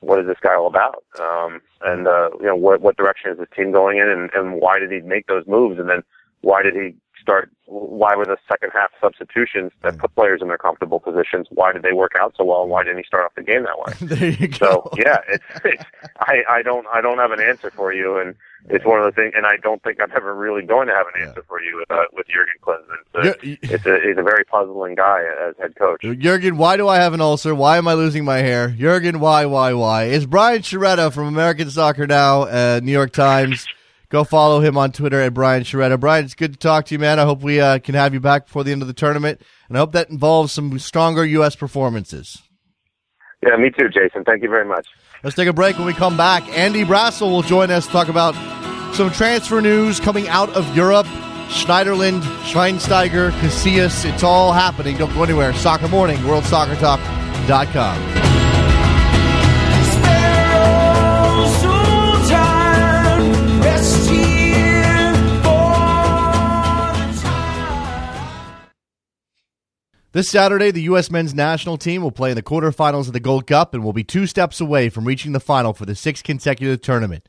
[0.00, 1.04] what is this guy all about?
[1.20, 4.60] Um, and uh, you know, what what direction is this team going in, and, and
[4.60, 5.78] why did he make those moves?
[5.78, 6.02] And then
[6.42, 6.94] why did he
[7.26, 7.50] start?
[7.66, 11.48] Why were the second half substitutions that put players in their comfortable positions?
[11.50, 12.62] Why did they work out so well?
[12.62, 13.92] And why didn't he start off the game that way?
[14.14, 14.56] there you go.
[14.56, 15.84] So yeah, it's, it's
[16.20, 18.36] I I don't I don't have an answer for you, and
[18.68, 21.06] it's one of the things, and I don't think I'm ever really going to have
[21.14, 21.48] an answer yeah.
[21.48, 23.02] for you with, uh, with Jurgen Klinsmann.
[23.12, 26.02] So it's a, he's a very puzzling guy as head coach.
[26.02, 27.54] Jurgen, why do I have an ulcer?
[27.54, 28.68] Why am I losing my hair?
[28.70, 30.04] Jurgen, why, why, why?
[30.04, 33.66] Is Brian Sciaretta from American Soccer Now, uh, New York Times.
[34.16, 36.00] Go follow him on Twitter at Brian Sciaretta.
[36.00, 37.20] Brian, it's good to talk to you, man.
[37.20, 39.76] I hope we uh, can have you back before the end of the tournament, and
[39.76, 41.54] I hope that involves some stronger U.S.
[41.54, 42.38] performances.
[43.46, 44.24] Yeah, me too, Jason.
[44.24, 44.86] Thank you very much.
[45.22, 45.76] Let's take a break.
[45.76, 48.34] When we come back, Andy Brassell will join us to talk about
[48.94, 51.04] some transfer news coming out of Europe.
[51.48, 54.96] Schneiderlin, Schweinsteiger, Casillas, it's all happening.
[54.96, 55.52] Don't go anywhere.
[55.52, 58.25] Soccer Morning, WorldSoccerTalk.com.
[70.16, 71.10] This Saturday, the U.S.
[71.10, 74.02] men's national team will play in the quarterfinals of the Gold Cup and will be
[74.02, 77.28] two steps away from reaching the final for the sixth consecutive tournament.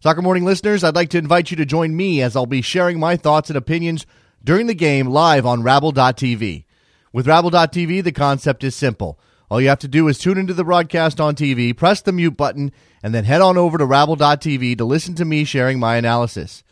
[0.00, 3.00] Soccer Morning listeners, I'd like to invite you to join me as I'll be sharing
[3.00, 4.04] my thoughts and opinions
[4.44, 6.66] during the game live on Rabble.tv.
[7.10, 9.18] With Rabble.tv, the concept is simple.
[9.50, 12.36] All you have to do is tune into the broadcast on TV, press the mute
[12.36, 12.70] button,
[13.02, 16.62] and then head on over to Rabble.tv to listen to me sharing my analysis.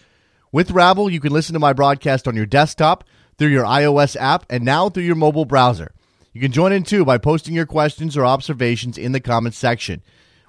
[0.52, 3.02] With Rabble, you can listen to my broadcast on your desktop
[3.38, 5.92] through your iOS app and now through your mobile browser.
[6.32, 10.02] You can join in too by posting your questions or observations in the comments section.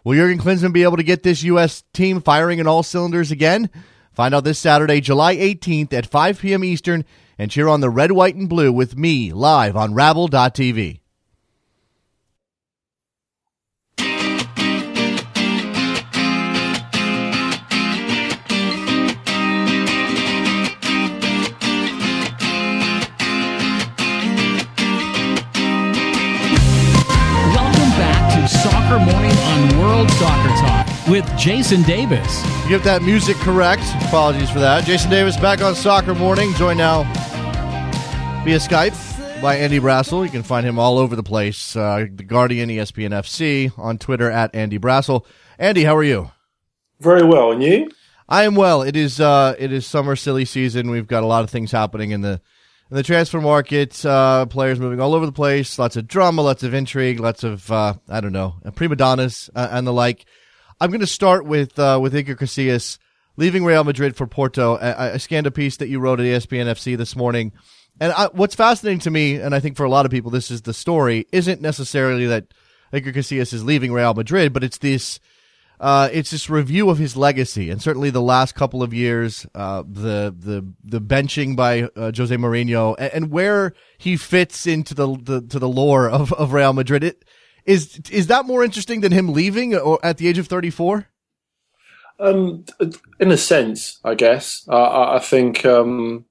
[0.03, 1.83] Will Jurgen Klinsmann be able to get this U.S.
[1.93, 3.69] team firing in all cylinders again?
[4.13, 6.63] Find out this Saturday, July 18th at 5 p.m.
[6.63, 7.05] Eastern
[7.37, 11.01] and cheer on the red, white, and blue with me live on Rabble.tv.
[28.85, 32.45] Soccer Morning on World Soccer Talk with Jason Davis.
[32.65, 33.81] You get that music correct.
[34.03, 34.83] Apologies for that.
[34.83, 37.01] Jason Davis back on Soccer Morning, joined now
[38.43, 40.23] via Skype by Andy Brassell.
[40.23, 41.75] You can find him all over the place.
[41.75, 45.25] Uh, the Guardian, ESPN FC, on Twitter at Andy Brassell.
[45.57, 46.29] Andy, how are you?
[46.99, 47.89] Very well, and you?
[48.29, 48.83] I am well.
[48.83, 50.91] It is uh, it is summer silly season.
[50.91, 52.39] We've got a lot of things happening in the
[52.89, 54.05] in the transfer market.
[54.05, 55.77] Uh, players moving all over the place.
[55.79, 59.67] Lots of drama, lots of intrigue, lots of uh, I don't know prima donnas uh,
[59.71, 60.25] and the like.
[60.79, 62.97] I'm going to start with uh, with Iker Casillas
[63.37, 64.75] leaving Real Madrid for Porto.
[64.75, 67.51] I, I, scanned a piece that you wrote at ESPN FC this morning,
[67.99, 70.51] and I, what's fascinating to me, and I think for a lot of people, this
[70.51, 72.53] is the story, isn't necessarily that
[72.93, 75.19] Iker Casillas is leaving Real Madrid, but it's this
[75.79, 79.83] uh, it's this review of his legacy, and certainly the last couple of years, uh,
[79.87, 85.17] the the the benching by uh, Jose Mourinho, and, and, where he fits into the,
[85.21, 87.03] the to the lore of, of Real Madrid.
[87.03, 87.25] It,
[87.65, 91.07] is is that more interesting than him leaving or at the age of thirty four?
[92.19, 92.63] Um,
[93.19, 94.65] in a sense, I guess.
[94.69, 96.25] I, I think um,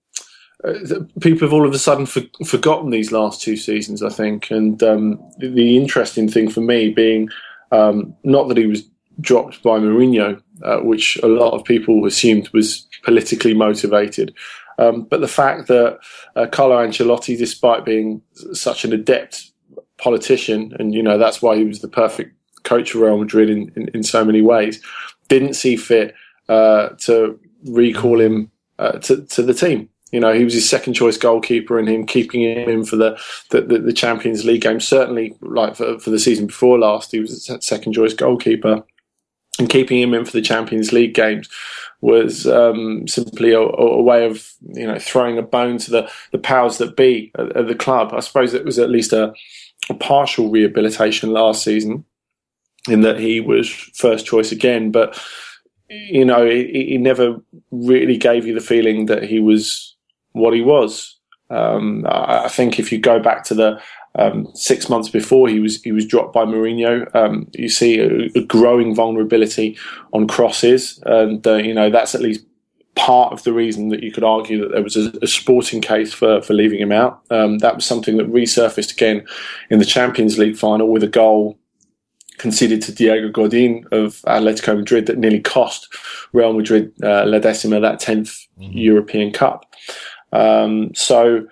[0.65, 0.73] uh,
[1.21, 4.03] people have all of a sudden for, forgotten these last two seasons.
[4.03, 7.29] I think, and um, the, the, interesting thing for me being
[7.71, 8.89] um, not that he was
[9.21, 14.35] dropped by Mourinho, uh, which a lot of people assumed was politically motivated.
[14.79, 15.99] Um, but the fact that
[16.37, 19.51] uh, Carlo Ancelotti, despite being such an adept
[19.99, 22.35] politician, and you know that's why he was the perfect
[22.65, 24.83] coach of Real Madrid in, in, in so many ways,
[25.29, 26.15] didn't see fit
[26.49, 29.89] uh, to recall him uh, to, to the team.
[30.11, 33.19] You know, he was his second choice goalkeeper, and him keeping him in for the,
[33.51, 34.79] the, the Champions League game.
[34.79, 38.85] Certainly, like for, for the season before last, he was second choice goalkeeper
[39.59, 41.49] and keeping him in for the Champions League games
[42.01, 46.39] was um, simply a, a, way of you know throwing a bone to the, the
[46.39, 48.13] powers that be at, at the club.
[48.13, 49.33] I suppose it was at least a,
[49.89, 52.05] a, partial rehabilitation last season
[52.89, 55.19] in that he was first choice again, but
[55.89, 57.41] you know he, he never
[57.71, 59.97] really gave you the feeling that he was
[60.33, 61.19] what he was.
[61.49, 63.81] Um, I, I think if you go back to the
[64.17, 67.13] um, six months before he was he was dropped by Mourinho.
[67.15, 69.77] Um, you see a, a, growing vulnerability
[70.13, 72.45] on crosses, and uh, you know that's at least
[72.95, 76.13] part of the reason that you could argue that there was a, a sporting case
[76.13, 77.23] for for leaving him out.
[77.31, 79.27] Um, that was something that resurfaced again
[79.71, 81.59] in the Champions League final with a goal
[82.39, 85.89] conceded to Diego Godin of Atletico Madrid that nearly cost
[86.33, 88.77] Real Madrid uh, La Decima that 10th mm-hmm.
[88.77, 89.73] European Cup.
[90.33, 91.47] Um, so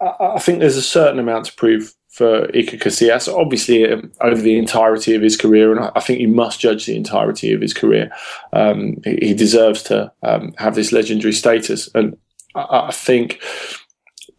[0.00, 4.58] I think there's a certain amount to prove for Iker Casillas, obviously um, over the
[4.58, 8.10] entirety of his career, and I think you must judge the entirety of his career.
[8.52, 12.16] Um, he, deserves to um, have this legendary status, and
[12.56, 13.40] I, think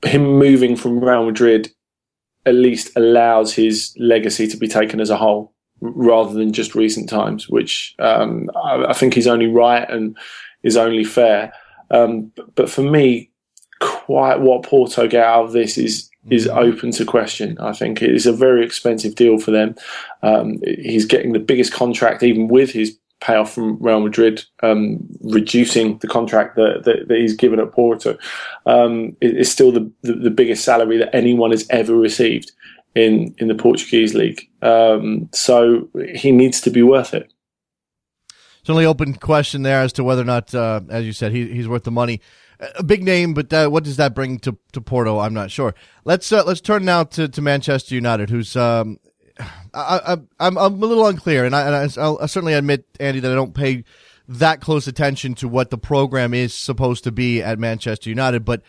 [0.03, 1.71] him moving from Real Madrid
[2.45, 7.07] at least allows his legacy to be taken as a whole, rather than just recent
[7.07, 10.17] times, which um, I, I, think is only right and
[10.63, 11.53] is only fair.
[11.89, 13.30] Um, but, but for me,
[13.81, 16.57] quite what Porto get out of this is is mm-hmm.
[16.57, 17.57] open to question.
[17.59, 19.75] I think it is a very expensive deal for them.
[20.21, 25.97] Um, he's getting the biggest contract, even with his payoff from Real Madrid, um, reducing
[25.99, 28.17] the contract that, that, that, he's given at Porto.
[28.65, 32.51] Um, it's still the, the, the, biggest salary that anyone has ever received
[32.95, 34.41] in, in the Portuguese league.
[34.63, 37.31] Um, so he needs to be worth it.
[38.59, 41.47] It's only open question there as to whether or not, uh, as you said, he,
[41.47, 42.21] he's worth the money
[42.75, 45.19] a big name, but uh, what does that bring to, to Porto?
[45.19, 45.73] I'm not sure.
[46.05, 48.99] Let's uh, let's turn now to, to Manchester United, who's um,
[49.73, 53.19] I, I, I'm I'm a little unclear, and I, and I will certainly admit, Andy,
[53.19, 53.83] that I don't pay
[54.27, 58.45] that close attention to what the program is supposed to be at Manchester United.
[58.45, 58.61] But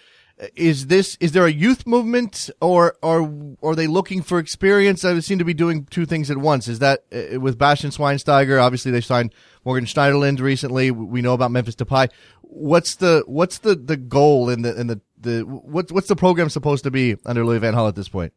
[0.56, 5.04] is this is there a youth movement, or or, are they looking for experience?
[5.04, 6.66] I seem to be doing two things at once.
[6.68, 8.60] Is that uh, with Bastian Schweinsteiger?
[8.60, 9.34] Obviously, they signed
[9.64, 10.90] Morgan Schneiderlin recently.
[10.90, 12.08] We know about Memphis Depay
[12.52, 16.50] what's the what's the, the goal in the in the, the what's what's the program
[16.50, 18.32] supposed to be under Louis Van Gaal at this point?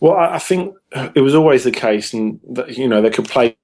[0.00, 0.74] Well, I think
[1.14, 3.56] it was always the case, and that, you know they could play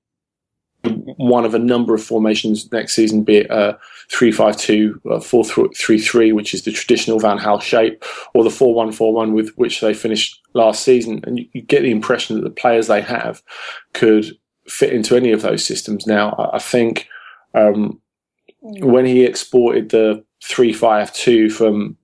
[0.85, 3.77] one of a number of formations next season, be it a
[4.13, 8.51] 3 5 2, 4 3 3, which is the traditional Van Gaal shape, or the
[8.51, 11.21] 4 1 4 1 with which they finished last season.
[11.25, 13.43] And you, you, get the impression that the players they have
[13.93, 16.07] could fit into any of those systems.
[16.07, 17.09] Now, I, I think
[17.55, 18.01] um,
[18.61, 21.97] when he exported the 352 from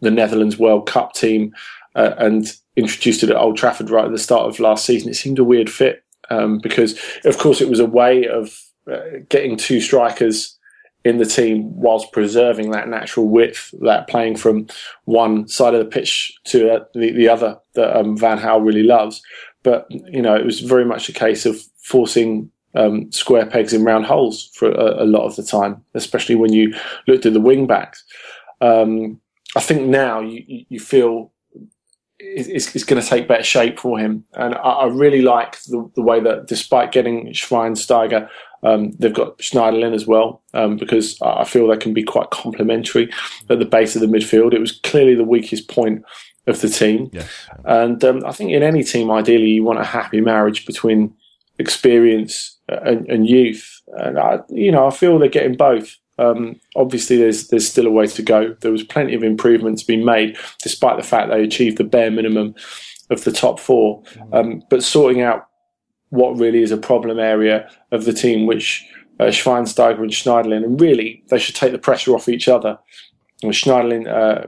[0.00, 1.54] the Netherlands World Cup team
[1.94, 2.46] uh, and
[2.76, 5.44] introduced it at Old Trafford right at the start of last season, it seemed a
[5.44, 8.58] weird fit um, because, of course, it was a way of
[8.90, 10.56] uh, getting two strikers
[11.04, 14.66] in the team whilst preserving that natural width, that playing from
[15.04, 18.82] one side of the pitch to uh, the, the other that um, Van Gaal really
[18.82, 19.22] loves.
[19.62, 23.84] But, you know, it was very much a case of forcing um, square pegs in
[23.84, 26.74] round holes for a, a, lot of the time, especially when you
[27.06, 28.04] looked at the wing backs.
[28.60, 29.20] Um,
[29.56, 31.32] I think now you, you feel
[32.18, 34.24] it's, is going to take better shape for him.
[34.34, 38.28] And I, I really like the, the, way that despite getting Schweinsteiger,
[38.62, 43.10] um, they've got Schneiderlin as well, um, because I feel they can be quite complementary
[43.48, 44.52] at the base of the midfield.
[44.52, 46.04] It was clearly the weakest point
[46.48, 47.10] of the team.
[47.12, 47.30] Yes.
[47.64, 51.14] And um, I think in any team, ideally, you want a happy marriage between
[51.58, 53.82] experience and, and youth.
[53.98, 55.96] And I, you know, I feel they're getting both.
[56.18, 58.56] Um, obviously, there's there's still a way to go.
[58.60, 62.10] There was plenty of improvement to be made, despite the fact they achieved the bare
[62.10, 62.54] minimum
[63.10, 64.02] of the top four.
[64.32, 65.46] Um, but sorting out
[66.10, 68.84] what really is a problem area of the team, which
[69.20, 72.78] uh, Schweinsteiger and Schneiderlin, and really they should take the pressure off each other.
[73.42, 74.46] And Schneiderlin uh,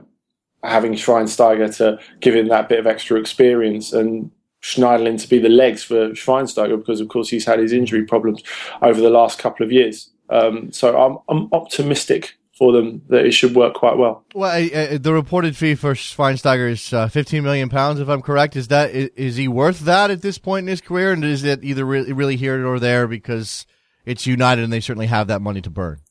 [0.63, 4.31] having Schweinsteiger to give him that bit of extra experience and
[4.61, 8.43] Schneiderlin to be the legs for Schweinsteiger because, of course, he's had his injury problems
[8.81, 10.09] over the last couple of years.
[10.29, 14.23] Um, so I'm, I'm optimistic for them that it should work quite well.
[14.35, 18.55] Well, uh, the reported fee for Schweinsteiger is uh, 15 million pounds, if I'm correct.
[18.55, 21.43] Is that is, is, he worth that at this point in his career, and is
[21.43, 23.65] it either really, really here or there because
[24.05, 26.01] it's United and they certainly have that money to burn?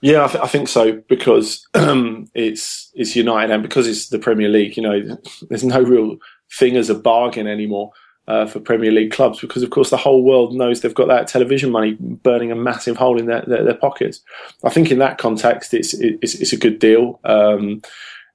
[0.00, 4.20] Yeah, I, th- I think so because um, it's it's United and because it's the
[4.20, 4.76] Premier League.
[4.76, 5.18] You know,
[5.48, 6.16] there's no real
[6.52, 7.92] thing as a bargain anymore
[8.28, 11.26] uh, for Premier League clubs because, of course, the whole world knows they've got that
[11.26, 14.20] television money burning a massive hole in their, their, their pockets.
[14.62, 17.18] I think in that context, it's it's, it's a good deal.
[17.24, 17.82] Um,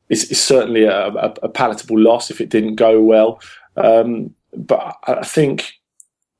[0.09, 3.39] it's, it's, certainly a, a, a, palatable loss if it didn't go well.
[3.77, 5.73] Um, but I think,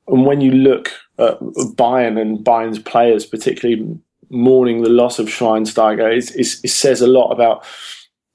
[0.08, 3.98] and when you look at Bayern and Bayern's players, particularly
[4.30, 7.66] mourning the loss of Schweinsteiger, it says a lot about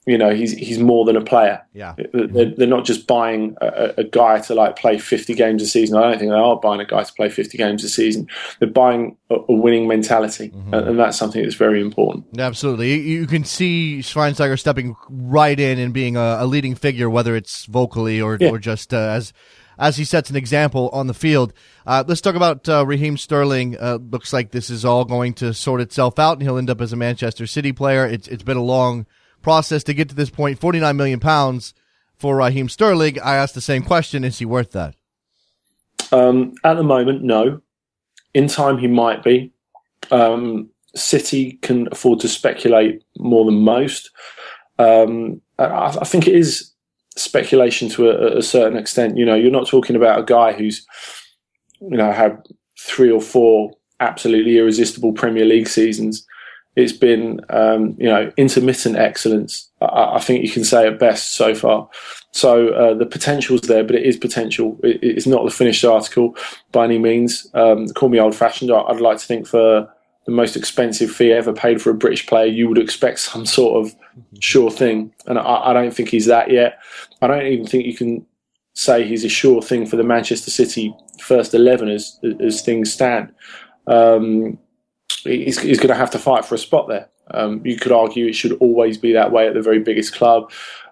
[0.09, 1.63] you know he's he's more than a player.
[1.75, 5.67] Yeah, they're, they're not just buying a, a, guy to like play fifty games a
[5.67, 5.99] season.
[5.99, 8.27] I don't think they are buying a guy to play fifty games a season.
[8.59, 10.73] They're buying a, a winning mentality, mm-hmm.
[10.73, 12.27] and, that's something that's very important.
[12.39, 17.11] Absolutely, you, you, can see Schweinsteiger stepping right in and being a, a leading figure,
[17.11, 18.49] whether it's vocally or yeah.
[18.49, 19.35] or just uh, as
[19.79, 21.53] as he sets an example on the field.
[21.87, 23.77] Uh, let's talk about uh, Raheem Sterling.
[23.79, 26.81] Uh, looks like this is all going to sort itself out, and he'll end up
[26.81, 28.07] as a Manchester City player.
[28.07, 29.07] It's it's been a long
[29.43, 31.75] process to get to this point, 49 million pounds
[32.17, 33.21] for Raheem Sterling.
[33.21, 34.95] I asked the same question: Is he worth that?
[36.13, 37.61] Um, at the moment, no.
[38.35, 39.53] In time, he might be.
[40.11, 44.11] Um, City can afford to speculate more than most.
[44.79, 46.73] Um, I, I, think it is
[47.17, 49.17] speculation to a, a, certain extent.
[49.17, 50.87] You know, you're not talking about a guy who's,
[51.81, 52.41] you know, had
[52.79, 56.27] three or four absolutely irresistible Premier League seasons
[56.79, 59.69] it's been um, you know intermittent excellence.
[59.81, 61.89] I, I, think you can say at best so far.
[62.31, 64.79] So uh, the potential's there, but it is potential.
[64.85, 66.37] It, it's not the finished article
[66.71, 67.51] by any means.
[67.55, 68.71] Um, call me old-fashioned.
[68.71, 69.93] I'd like to think for
[70.27, 73.85] the most expensive fee ever paid for a British player, you would expect some sort
[73.85, 73.97] of
[74.39, 76.79] sure thing, and I, I don't think he's that yet.
[77.21, 78.25] I don't even think you can
[78.75, 83.35] say he's a sure thing for the Manchester City first eleven as as things stand.
[83.89, 84.59] Um,
[85.25, 87.09] he's, he's going to have to fight for a spot there.
[87.31, 90.51] Um, you could argue it should always be that way at the very biggest club.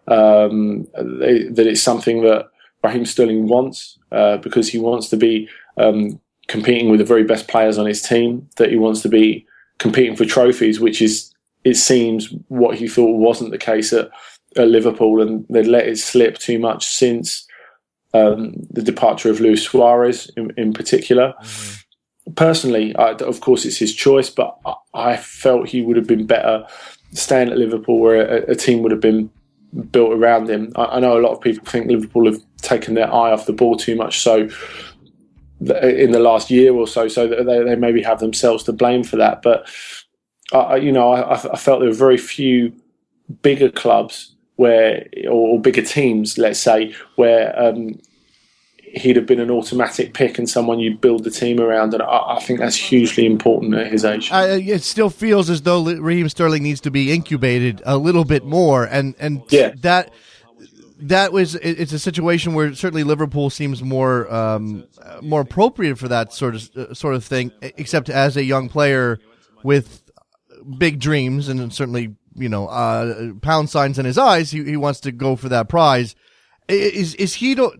[0.08, 2.48] Um, that it's something that
[2.84, 7.48] Raheem Sterling wants uh, because he wants to be um, competing with the very best
[7.48, 8.48] players on his team.
[8.56, 9.46] That he wants to be
[9.78, 11.32] competing for trophies, which is
[11.64, 14.10] it seems what he thought wasn't the case at,
[14.56, 17.46] at Liverpool, and they'd let it slip too much since
[18.14, 21.34] um, the departure of Luis Suarez in, in particular.
[21.42, 21.82] Mm-hmm
[22.34, 24.58] personally, I, of course, it's his choice, but
[24.94, 26.66] I felt he would have been better
[27.12, 29.30] staying at Liverpool, where a, a team would have been
[29.90, 30.72] built around him.
[30.76, 33.52] I, I, know a lot of people think Liverpool have taken their eye off the
[33.52, 34.48] ball too much, so
[35.60, 39.16] in the last year or so, so they, they maybe have themselves to blame for
[39.16, 39.42] that.
[39.42, 39.68] But
[40.52, 42.72] I, you know, I, I felt there were very few
[43.42, 47.98] bigger clubs where, or, bigger teams, let's say, where um,
[48.96, 51.92] he'd have been an automatic pick and someone you'd build the team around.
[51.92, 54.30] And I, I think that's hugely important at his age.
[54.32, 58.44] Uh, it still feels as though Raheem Sterling needs to be incubated a little bit
[58.44, 59.72] more, and and yeah.
[59.82, 60.12] that
[60.98, 64.86] that was it's a situation where certainly Liverpool seems more um,
[65.20, 67.52] more appropriate for that sort of uh, sort of thing.
[67.60, 69.18] Except as a young player
[69.62, 70.02] with
[70.78, 75.00] big dreams and certainly you know uh, pound signs in his eyes, he, he wants
[75.00, 76.16] to go for that prize.
[76.68, 77.54] Is is he?
[77.54, 77.72] To,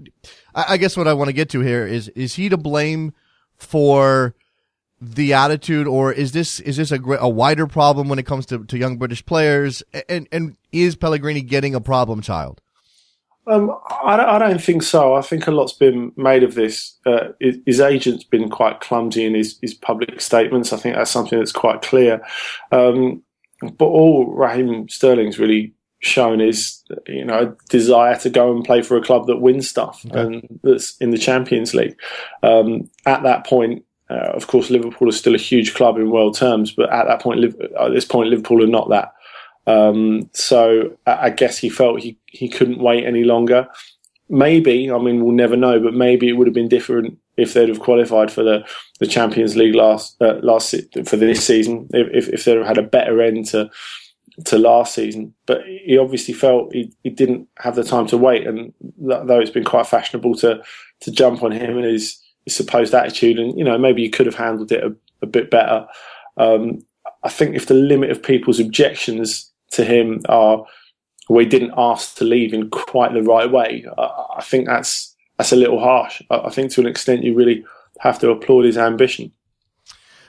[0.56, 3.12] I guess what I want to get to here is is he to blame
[3.56, 4.34] for
[5.00, 8.64] the attitude, or is this is this a, a wider problem when it comes to,
[8.64, 9.82] to young British players?
[10.08, 12.60] And and is Pellegrini getting a problem child?
[13.48, 13.70] Um,
[14.02, 15.14] I, I, don't think so.
[15.14, 16.96] I think a lot's been made of this.
[17.06, 20.72] Uh, his agent's been quite clumsy in his, his public statements.
[20.72, 22.20] I think that's something that's quite clear.
[22.72, 23.22] Um,
[23.60, 28.96] but all Raheem Sterling's really shown his you know desire to go and play for
[28.96, 30.20] a club that wins stuff okay.
[30.20, 31.98] and that's in the Champions League.
[32.42, 36.36] Um, at that point, uh, of course, Liverpool is still a huge club in world
[36.36, 39.12] terms, but at that point, at this point, Liverpool are not that.
[39.66, 43.66] Um, so I guess he felt he, he couldn't wait any longer.
[44.28, 47.68] Maybe, I mean, we'll never know, but maybe it would have been different if they'd
[47.68, 48.64] have qualified for the,
[49.00, 50.74] the Champions League last uh, last
[51.04, 51.88] for this season.
[51.92, 53.70] If if they'd have had a better end to
[54.44, 58.46] to last season, but he obviously felt he, he didn't have the time to wait.
[58.46, 60.62] And though it's been quite fashionable to
[61.00, 64.26] to jump on him and his, his supposed attitude, and you know maybe he could
[64.26, 65.86] have handled it a, a bit better.
[66.36, 66.84] Um,
[67.22, 70.64] I think if the limit of people's objections to him are
[71.28, 75.52] we didn't ask to leave in quite the right way, I, I think that's that's
[75.52, 76.20] a little harsh.
[76.30, 77.64] I, I think to an extent you really
[78.00, 79.32] have to applaud his ambition.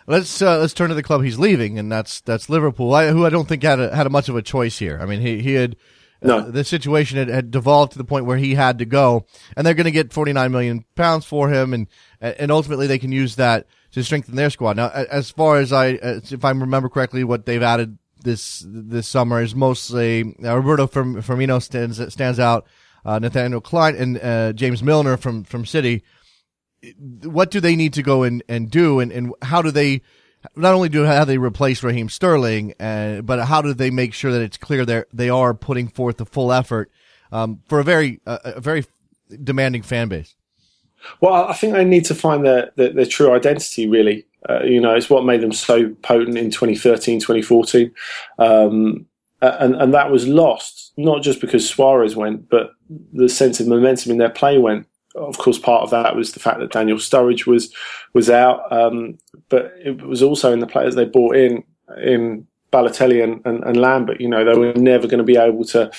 [0.10, 3.26] Let's uh, let's turn to the club he's leaving, and that's that's Liverpool, I, who
[3.26, 4.97] I don't think had a, had a much of a choice here.
[5.01, 5.76] I mean, he he had
[6.24, 9.68] uh, the situation had, had, devolved to the point where he had to go, and
[9.68, 11.88] they're going to get forty nine million pounds for him, and
[12.22, 14.78] and ultimately they can use that to strengthen their squad.
[14.78, 19.41] Now, as far as I, if I remember correctly, what they've added this this summer
[19.41, 22.66] is mostly uh, Roberto Firmino stands stands out,
[23.05, 26.03] uh, Nathaniel Clyne and uh, James Milner from from City
[27.23, 30.01] what do they need to go and, and do and, and how do they
[30.55, 34.32] not only do how they replace Raheem Sterling, uh, but how do they make sure
[34.32, 36.91] that it's clear they they are putting forth the full effort
[37.32, 38.86] um, for a very uh, a very
[39.43, 40.36] demanding fan base.
[41.21, 43.88] Well, I think they need to find their their, their true identity.
[43.88, 47.91] Really, uh, you know, it's what made them so potent in 2013, 2014,
[48.39, 49.05] um,
[49.41, 52.71] and and that was lost not just because Suarez went, but
[53.13, 54.88] the sense of momentum in their play went
[55.18, 57.74] of course, part of that was the fact that Daniel Sturridge was
[58.13, 59.18] was out, um,
[59.49, 61.63] but it was also in the players they brought in
[62.01, 64.22] in Balotelli and, and, and Lambert.
[64.22, 65.91] You know, they were never going to be able to,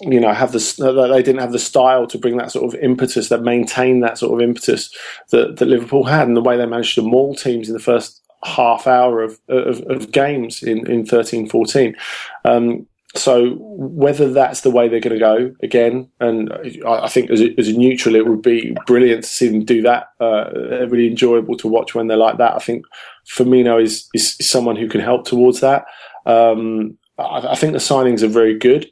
[0.00, 3.28] you know, have the they didn't have the style to bring that sort of impetus,
[3.28, 4.94] that maintain that sort of impetus
[5.30, 8.20] that, that Liverpool had, and the way they managed to maul teams in the first
[8.44, 11.96] half hour of of, of games in in thirteen fourteen.
[12.44, 16.52] Um, so whether that's the way they're going to go again, and
[16.84, 19.82] I, think as a, as a, neutral, it would be brilliant to see them do
[19.82, 20.08] that.
[20.20, 20.50] Uh,
[20.88, 22.56] really enjoyable to watch when they're like that.
[22.56, 22.84] I think
[23.28, 25.84] Firmino is, is, is someone who can help towards that.
[26.26, 28.90] Um, I, I, think the signings are very good.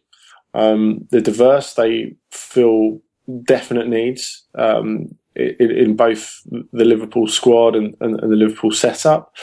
[0.54, 1.74] Um, they're diverse.
[1.74, 3.02] They fill
[3.42, 6.42] definite needs um, in, in, both
[6.72, 9.34] the Liverpool squad and, and, and the Liverpool setup.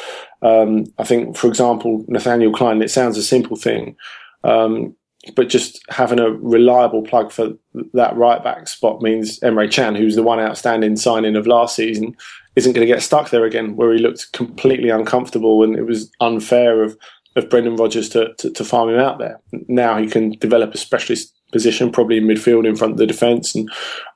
[0.42, 2.82] Um, I think, for example, Nathaniel Clyne.
[2.82, 3.98] It sounds a simple thing
[4.44, 4.96] um,
[5.36, 7.50] but just having a reliable plug for
[7.94, 12.16] that right back spot means Emre Can, who's the one outstanding signing of last season,
[12.56, 16.10] isn't going to get stuck there again, where he looked completely uncomfortable and it was
[16.22, 16.98] unfair of,
[17.36, 19.40] of Brendan Rodgers to, to, to farm him out there.
[19.68, 23.56] Now he can develop a specialist position, probably in midfield in front of the defence,
[23.56, 23.70] and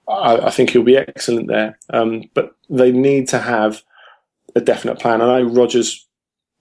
[0.07, 1.77] I, I, think he'll be excellent there.
[1.89, 3.81] Um, but they need to have
[4.55, 5.21] a definite plan.
[5.21, 6.07] I know Rodgers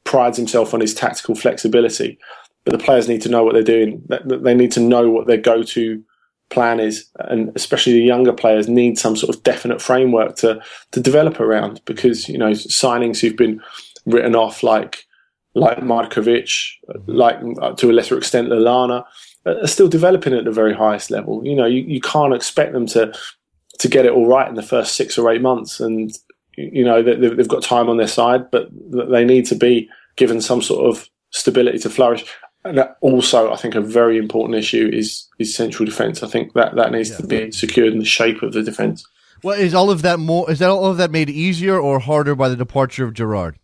[0.04, 2.18] prides himself on his tactical flexibility
[2.64, 4.02] but the players need to know what they're doing.
[4.24, 6.02] They need to know what their go-to
[6.50, 11.00] plan is, and especially the younger players need some sort of definite framework to to
[11.00, 11.80] develop around.
[11.84, 13.60] Because you know signings who've been
[14.06, 15.06] written off, like
[15.54, 16.72] like Markovic,
[17.06, 19.04] like uh, to a lesser extent Lallana,
[19.44, 21.44] are still developing at the very highest level.
[21.44, 23.12] You know, you, you can't expect them to
[23.78, 26.12] to get it all right in the first six or eight months, and
[26.56, 30.62] you know they've got time on their side, but they need to be given some
[30.62, 32.24] sort of stability to flourish.
[32.64, 36.22] And also, I think a very important issue is is central defence.
[36.22, 37.16] I think that that needs yeah.
[37.16, 39.04] to be secured in the shape of the defence.
[39.42, 40.48] Well, is all of that more?
[40.50, 43.58] Is that all of that made easier or harder by the departure of Gerrard?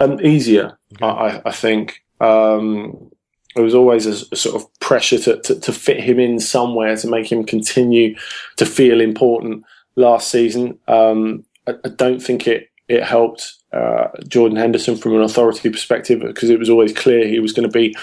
[0.00, 1.06] Um, easier, okay.
[1.06, 2.02] I, I, think.
[2.20, 3.10] Um,
[3.54, 6.96] there was always a, a sort of pressure to, to, to, fit him in somewhere
[6.96, 8.16] to make him continue
[8.56, 9.64] to feel important
[9.94, 10.78] last season.
[10.88, 16.20] Um, I, I, don't think it it helped uh, Jordan Henderson from an authority perspective
[16.20, 17.94] because it was always clear he was going to be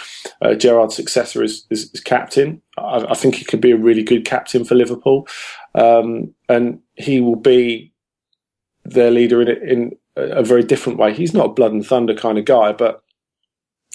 [0.42, 2.62] uh, Gerrard's successor as, as, as captain.
[2.78, 5.28] I, I, think he could be a really good captain for Liverpool,
[5.76, 7.94] um, and he will be
[8.84, 11.14] their leader in, in a very different way.
[11.14, 13.02] He's not a blood and thunder kind of guy, but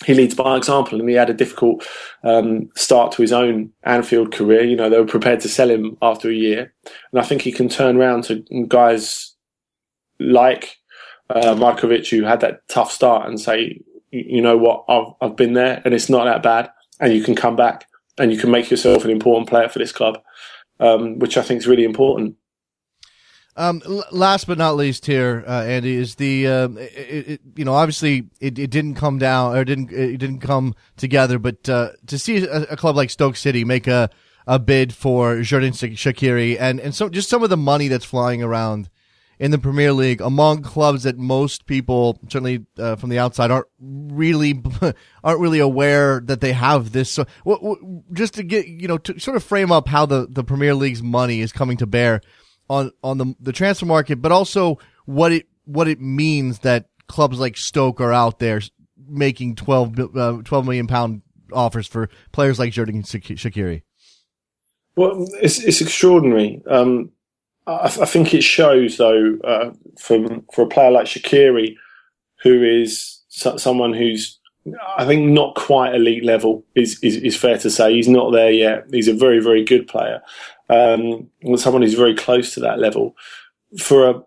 [0.04, 1.86] he leads by example, and he had a difficult
[2.22, 4.62] um, start to his own Anfield career.
[4.62, 6.72] You know, they were prepared to sell him after a year,
[7.12, 9.34] and I think he can turn around to guys
[10.18, 10.76] like
[11.30, 15.54] uh, Markovic, who had that tough start, and say, you know what, I've, I've been
[15.54, 16.70] there, and it's not that bad,
[17.00, 17.86] and you can come back,
[18.18, 20.22] and you can make yourself an important player for this club,
[20.80, 22.36] um, which I think is really important.
[23.58, 27.72] Um, last but not least, here, uh, Andy, is the uh, it, it, you know
[27.72, 32.18] obviously it, it didn't come down or didn't it didn't come together, but uh, to
[32.18, 34.10] see a, a, club like Stoke City make a,
[34.46, 38.42] a bid for Xherdan Shaqiri and and so just some of the money that's flying
[38.42, 38.90] around
[39.38, 43.66] in the Premier League among clubs that most people, certainly uh, from the outside, aren't
[43.78, 44.62] really
[45.24, 47.10] aren't really aware that they have this.
[47.10, 50.26] So, w- w- just to get you know to sort of frame up how the,
[50.28, 52.20] the Premier League's money is coming to bear
[52.70, 57.38] on on the the transfer market, but also what it what it means that clubs
[57.38, 58.60] like Stoke are out there
[59.08, 61.22] making 12, uh, 12 million pound
[61.52, 63.82] offers for players like Xherdan Shaqiri.
[64.96, 66.62] Well, it's it's extraordinary.
[66.66, 67.12] Um,
[67.66, 71.76] I, I, think it shows, though, uh, from for a player like Shaqiri,
[72.42, 74.38] who is so, someone who's
[74.96, 77.94] I think not quite elite level is, is, is fair to say.
[77.94, 78.86] He's not there yet.
[78.90, 80.22] He's a very very good player,
[80.68, 83.16] um, someone who's very close to that level.
[83.78, 84.22] For a,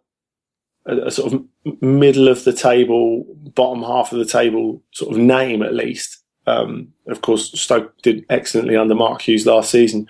[0.86, 1.44] a, a, sort of
[1.82, 3.26] middle of the table,
[3.56, 6.18] bottom half of the table sort of name at least.
[6.46, 10.08] Um, of course, Stoke did excellently under Mark Hughes last season.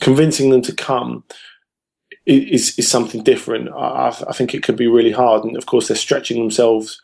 [0.00, 1.24] Convincing them to come
[2.28, 3.70] is, is something different.
[3.70, 5.44] I, I think it could be really hard.
[5.44, 7.00] And of course, they're stretching themselves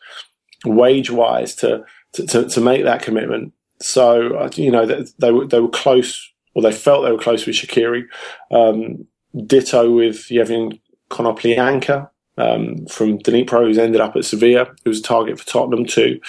[0.65, 3.53] wage wise to, to, to, to, make that commitment.
[3.81, 7.17] So, uh, you know, they, they, were, they were close or they felt they were
[7.17, 8.03] close with Shaqiri.
[8.51, 9.05] Um,
[9.45, 15.03] ditto with Yevhen Konoplyanka um, from Dnipro, who's ended up at Sevilla, who was a
[15.03, 16.19] target for Tottenham too.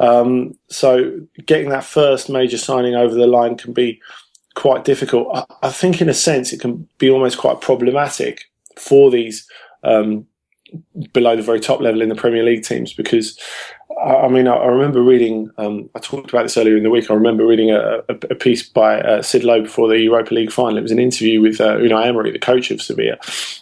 [0.00, 4.00] Um, so getting that first major signing over the line can be
[4.56, 5.28] quite difficult.
[5.32, 9.46] I, I, think, in a sense, it can be almost quite problematic for these
[9.84, 10.26] um,
[11.12, 13.38] below the very top level in the Premier League teams because
[14.04, 15.50] I mean, I, remember reading.
[15.56, 17.10] Um, I talked about this earlier in the week.
[17.10, 20.52] I remember reading a, a, a piece by uh, Sid Lowe before the Europa League
[20.52, 20.76] final.
[20.76, 23.16] It was an interview with uh, Unai Emery, the coach of Sevilla,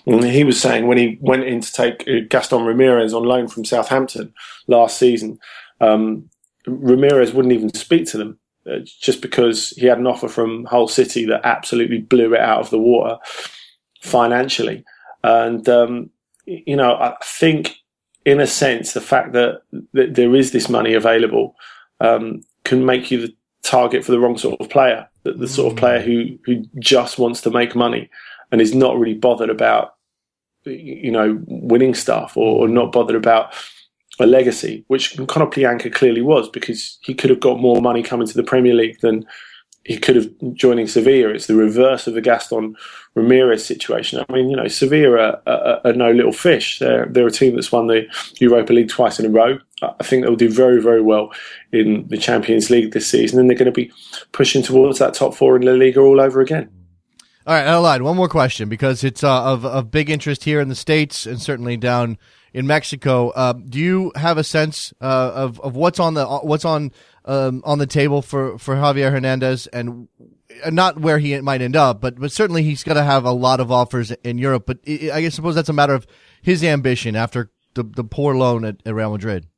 [0.07, 3.47] and he was saying when he went in to take uh, Gaston Ramirez on loan
[3.47, 4.33] from Southampton
[4.67, 5.39] last season,
[5.81, 6.29] um,
[6.67, 8.39] Ramirez wouldn't even speak to them
[8.71, 12.61] uh, just because he had an offer from Hull City that absolutely blew it out
[12.61, 13.19] of the water
[14.01, 14.85] financially.
[15.23, 16.11] And um,
[16.47, 17.77] you know, I think
[18.25, 19.63] in a sense, the fact that,
[19.93, 21.55] that there is this money available
[22.01, 25.73] um, can make you the target for the wrong sort of player, the, the sort
[25.73, 28.11] of player who, who just wants to make money
[28.51, 29.95] and is not really bothered about,
[30.65, 33.53] you know, winning stuff or, or not bothered about
[34.21, 38.35] a legacy, which Konoplyanka clearly was because he could have got more money coming to
[38.35, 39.27] the Premier League than
[39.85, 41.31] he could have joining Sevilla.
[41.31, 42.75] It's the reverse of the Gaston
[43.15, 44.25] Ramirez situation.
[44.27, 46.79] I mean, you know, Sevilla are, are, are, no little fish.
[46.79, 48.07] They're, they're a team that's won the
[48.41, 49.59] Europa League twice in a row.
[49.83, 51.33] I think they'll do very, very well
[51.71, 53.93] in the Champions League this season, and they're going to be
[54.33, 56.71] pushing towards that top four in La Liga all over again.
[57.47, 60.69] All right, Adeline, one more question because it's uh, of, of big interest here in
[60.71, 62.17] the States and certainly down
[62.55, 63.31] in Mexico.
[63.31, 66.93] Uh, do you have a sense uh, of, of what's on the what's on
[67.25, 70.09] um, on the table for, for Javier Hernandez and
[70.71, 73.61] not where he might end up, but but certainly he's got to have a lot
[73.61, 74.65] of offers in Europe.
[74.67, 76.07] But I guess suppose that's a matter of
[76.41, 79.49] his ambition after the the poor loan at, at Real Madrid.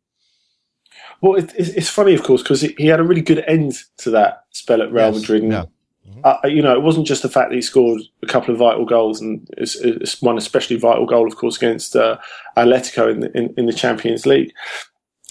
[1.21, 4.45] Well, it, it's funny, of course, because he had a really good end to that
[4.51, 5.43] spell at Real yes, Madrid.
[5.45, 5.65] And, yeah.
[6.09, 6.21] Mm-hmm.
[6.25, 8.85] uh, you know, it wasn't just the fact that he scored a couple of vital
[8.85, 9.49] goals, and
[10.21, 12.17] one especially vital goal, of course, against uh,
[12.57, 14.53] Atletico in the, in, in the Champions League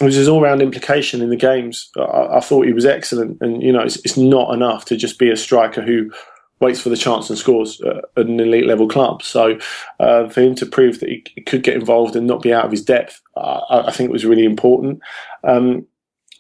[0.02, 1.90] it was his all-round implication in the games.
[1.98, 5.18] I, I thought he was excellent, and you know, it's, it's, not enough to just
[5.18, 6.12] be a striker who
[6.60, 9.24] waits for the chance and scores at an elite level club.
[9.24, 9.58] So,
[10.00, 12.72] uh, for him to prove that he, could get involved and not be out of
[12.72, 15.00] his depth, I, I, think it was really important.
[15.44, 15.86] Um,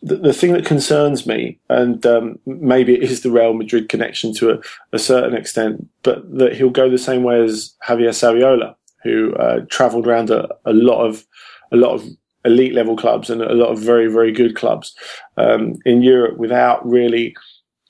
[0.05, 4.33] the, the, thing that concerns me, and um, maybe it is the Real Madrid connection
[4.35, 4.59] to a,
[4.93, 9.65] a, certain extent, but that he'll go the same way as Javier Saviola, who uh,
[9.69, 11.25] travelled around a, a lot of
[11.71, 12.05] a lot of
[12.45, 14.95] elite level clubs and a lot of very, very good clubs
[15.37, 17.35] um, in Europe without really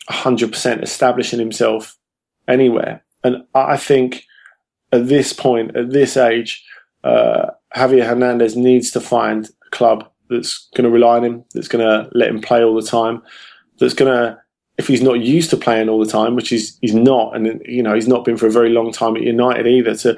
[0.10, 1.98] 100% establishing himself
[2.48, 3.04] anywhere.
[3.24, 4.24] And I think
[4.94, 6.64] at this point, at this age,
[7.04, 11.68] uh, Javier Hernandez needs to find a club that's going to rely on him, that's
[11.68, 13.22] going to let him play all the time,
[13.80, 14.38] that's going to,
[14.78, 17.82] if he's not used to playing all the time, which he's, he's not, and you
[17.82, 20.18] know he's not been for a very long time at United either, to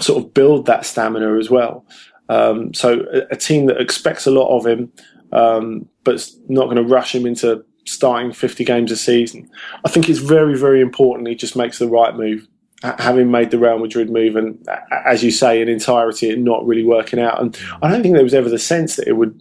[0.00, 1.86] sort of build that stamina as well.
[2.28, 4.92] Um, so a, a, team that expects a lot of him,
[5.32, 9.48] um, but's not going to rush him into starting 50 games a season.
[9.84, 12.48] I think it's very, very important he just makes the right move.
[12.82, 16.84] Having made the Real Madrid move, and as you say, in entirety, it not really
[16.84, 17.40] working out.
[17.40, 19.40] And I don't think there was ever the sense that it would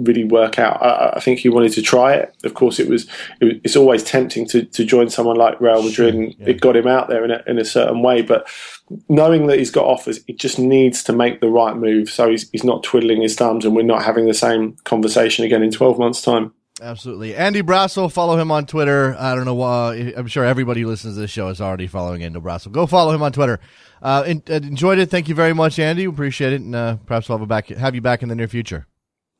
[0.00, 0.82] really work out.
[0.82, 2.34] I, I, think he wanted to try it.
[2.44, 3.06] Of course, it was,
[3.40, 6.48] it it's always tempting to, to join someone like Real Madrid, and yeah.
[6.48, 8.22] it got him out there in a, in a certain way.
[8.22, 8.48] But
[9.08, 12.48] knowing that he's got offers, he just needs to make the right move so he's,
[12.50, 15.98] he's not twiddling his thumbs, and we're not having the same conversation again in twelve
[15.98, 16.52] months' time.
[16.80, 17.36] Absolutely.
[17.36, 19.14] Andy Brassell, follow him on Twitter.
[19.18, 20.14] I don't know why.
[20.16, 22.72] I'm sure everybody who listens to this show is already following Andy Brassell.
[22.72, 23.60] Go follow him on Twitter.
[24.00, 25.10] Uh, in, uh, enjoyed it.
[25.10, 26.06] Thank you very much, Andy.
[26.06, 26.62] We appreciate it.
[26.62, 28.86] And uh, perhaps we'll have, back, have you back in the near future.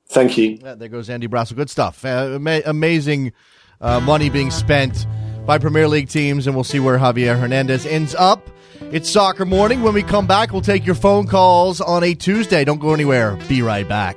[0.09, 0.59] Thank you.
[0.63, 1.57] Yeah, there goes Andy Brassell.
[1.57, 2.05] Good stuff.
[2.05, 3.33] Uh, ama- amazing
[3.81, 5.07] uh, money being spent
[5.47, 8.51] by Premier League teams, and we'll see where Javier Hernandez ends up.
[8.93, 9.83] It's soccer morning.
[9.83, 12.65] When we come back, we'll take your phone calls on a Tuesday.
[12.65, 13.37] Don't go anywhere.
[13.49, 14.17] Be right back.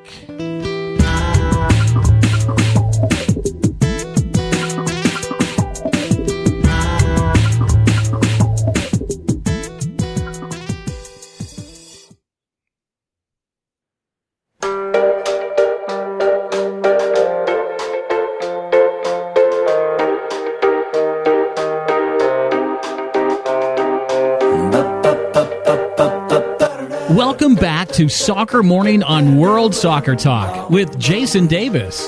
[27.84, 32.07] Back to Soccer Morning on World Soccer Talk with Jason Davis.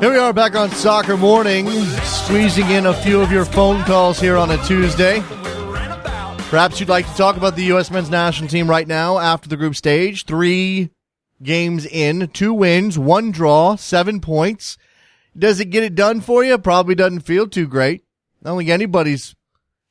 [0.00, 1.68] Here we are back on Soccer Morning,
[2.02, 5.20] squeezing in a few of your phone calls here on a Tuesday.
[6.50, 7.92] Perhaps you'd like to talk about the U.S.
[7.92, 10.24] men's national team right now after the group stage.
[10.24, 10.90] Three
[11.44, 14.78] games in, two wins, one draw, seven points.
[15.38, 16.58] Does it get it done for you?
[16.58, 18.02] Probably doesn't feel too great.
[18.44, 19.36] I don't think anybody's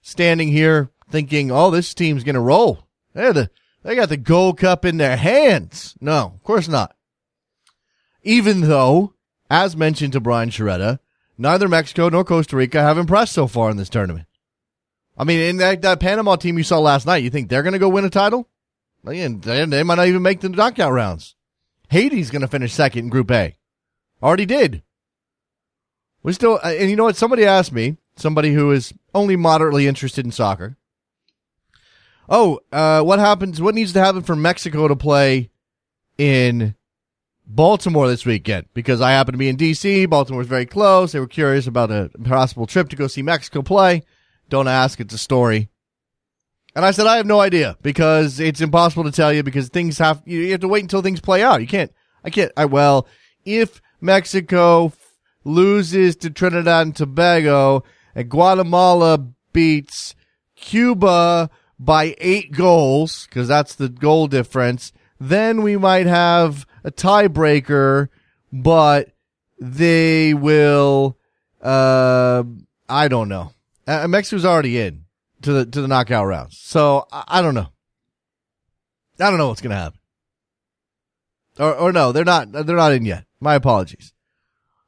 [0.01, 2.83] standing here thinking, oh, this team's going to roll.
[3.13, 3.49] They're the
[3.88, 5.95] they got the Gold Cup in their hands.
[6.01, 6.93] No, of course not.
[8.21, 9.13] Even though,
[9.49, 10.99] as mentioned to Brian Sciaretta,
[11.38, 14.27] neither Mexico nor Costa Rica have impressed so far in this tournament.
[15.17, 17.71] I mean, in that, that Panama team you saw last night, you think they're going
[17.71, 18.49] to go win a title?
[19.05, 21.35] Again, they, they might not even make the knockout rounds.
[21.88, 23.55] Haiti's going to finish second in Group A.
[24.21, 24.83] Already did.
[26.23, 27.15] We still, uh, and you know what?
[27.15, 30.75] Somebody asked me, somebody who is only moderately interested in soccer,
[32.30, 33.61] Oh, uh, what happens?
[33.61, 35.49] What needs to happen for Mexico to play
[36.17, 36.75] in
[37.45, 38.67] Baltimore this weekend?
[38.73, 40.05] Because I happen to be in D.C.
[40.07, 41.13] Baltimore's very close.
[41.13, 44.03] They were curious about a possible trip to go see Mexico play.
[44.49, 44.99] Don't ask.
[44.99, 45.69] It's a story.
[46.75, 49.97] And I said, I have no idea because it's impossible to tell you because things
[49.97, 51.61] have, you have to wait until things play out.
[51.61, 51.91] You can't,
[52.23, 53.07] I can't, I, well,
[53.45, 54.93] if Mexico
[55.43, 60.13] loses to Trinidad and Tobago and Guatemala beats
[60.55, 61.49] Cuba
[61.80, 68.09] by eight goals, because that's the goal difference, then we might have a tiebreaker,
[68.51, 69.11] but
[69.59, 71.17] they will,
[71.61, 72.43] uh,
[72.88, 73.51] I don't know.
[73.88, 75.05] Uh, Mexico's already in
[75.41, 76.57] to the, to the knockout rounds.
[76.59, 77.67] So I, I don't know.
[79.19, 79.99] I don't know what's going to happen.
[81.59, 83.25] Or, or no, they're not, they're not in yet.
[83.39, 84.13] My apologies.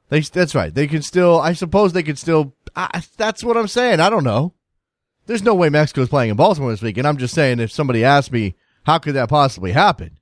[0.09, 0.73] They, that's right.
[0.73, 3.99] They can still, I suppose they could still, I, that's what I'm saying.
[3.99, 4.53] I don't know.
[5.29, 8.03] There's no way Mexico's playing in Baltimore this week, and I'm just saying if somebody
[8.03, 8.55] asked me,
[8.87, 10.17] how could that possibly happen?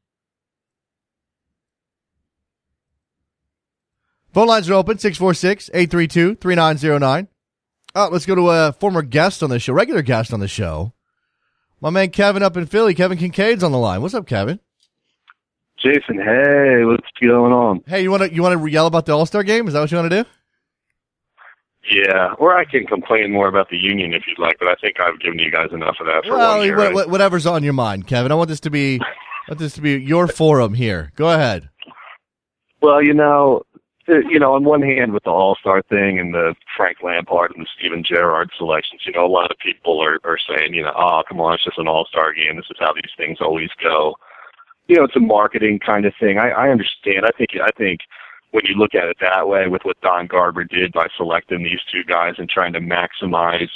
[4.34, 7.30] Phone lines are open 646 832 3909.
[7.96, 10.92] Oh, let's go to a former guest on the show, regular guest on the show.
[11.80, 12.94] My man Kevin up in Philly.
[12.94, 14.02] Kevin Kincaid's on the line.
[14.02, 14.60] What's up, Kevin?
[15.80, 17.82] Jason, hey, what's going on?
[17.88, 19.70] Hey, you want to you want to yell about the All Star game?
[19.70, 20.30] Is that what you want to do?
[21.90, 25.00] Yeah, or I can complain more about the union if you'd like, but I think
[25.00, 26.92] I've given you guys enough of that for well, one year.
[26.92, 28.32] Wh- whatever's on your mind, Kevin.
[28.32, 29.00] I want this to be,
[29.48, 31.14] want this to be your forum here.
[31.16, 31.70] Go ahead.
[32.82, 33.64] Well, you know,
[34.10, 37.52] uh, you know, on one hand, with the All Star thing and the Frank Lampard
[37.56, 40.84] and the Steven Gerrard selections, you know, a lot of people are are saying, you
[40.84, 42.58] know, oh, come on, it's just an All Star game.
[42.58, 44.16] This is how these things always go.
[44.88, 46.38] You know, it's a marketing kind of thing.
[46.38, 47.26] I, I understand.
[47.26, 48.02] I think I think
[48.52, 51.82] when you look at it that way with what Don Garber did by selecting these
[51.92, 53.70] two guys and trying to maximize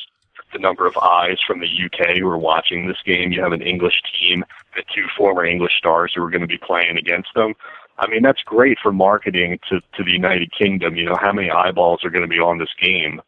[0.53, 3.32] the number of eyes from the UK who are watching this game.
[3.32, 4.43] You have an English team
[4.76, 7.53] and two former English stars who are going to be playing against them.
[7.97, 10.95] I mean, that's great for marketing to, to the United Kingdom.
[10.95, 13.22] You know, how many eyeballs are going to be on this game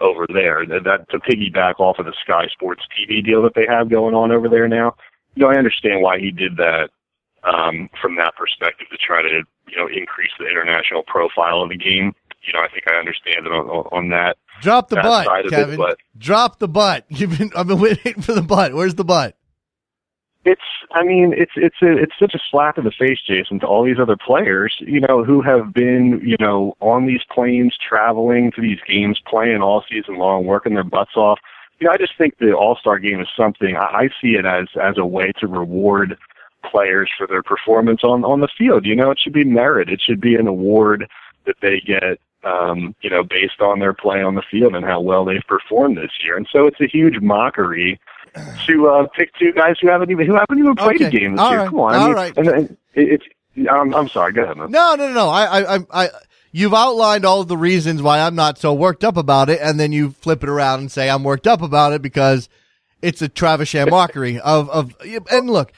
[0.00, 0.64] over there?
[0.66, 4.14] That, that to piggyback off of the Sky Sports TV deal that they have going
[4.14, 4.96] on over there now.
[5.34, 6.90] You know, I understand why he did that
[7.44, 11.76] um, from that perspective to try to you know increase the international profile of the
[11.76, 12.14] game.
[12.42, 14.36] You know, I think I understand it on, on that.
[14.60, 15.74] Drop the that butt, Kevin.
[15.74, 17.06] It, but Drop the butt.
[17.08, 18.74] You've been I've been waiting for the butt.
[18.74, 19.36] Where's the butt?
[20.44, 20.60] It's
[20.92, 23.84] I mean it's it's a, it's such a slap in the face, Jason, to all
[23.84, 28.60] these other players, you know, who have been you know on these planes, traveling to
[28.60, 31.38] these games, playing all season long, working their butts off.
[31.80, 34.44] You know, I just think the All Star game is something I, I see it
[34.44, 36.18] as as a way to reward
[36.70, 38.84] players for their performance on on the field.
[38.86, 39.88] You know, it should be merit.
[39.88, 41.08] It should be an award
[41.46, 45.00] that they get um, you know, based on their play on the field and how
[45.00, 46.36] well they've performed this year.
[46.36, 47.98] And so it's a huge mockery
[48.66, 51.06] to uh, pick two guys who haven't even who haven't even played Okay.
[51.06, 51.60] a game this All year.
[51.60, 51.68] right.
[51.70, 52.36] Come on, I mean, right.
[52.36, 53.24] and, and it's.
[53.70, 54.32] I'm, I'm sorry.
[54.32, 54.72] Go ahead, man.
[54.72, 55.28] No, no, no, no.
[55.28, 56.08] I, I, I, I,
[56.50, 59.78] you've outlined all of the reasons why I'm not so worked up about it, and
[59.78, 62.48] then you flip it around and say I'm worked up about it because
[63.00, 64.92] it's a Travis mockery of, of,
[65.30, 65.72] and look,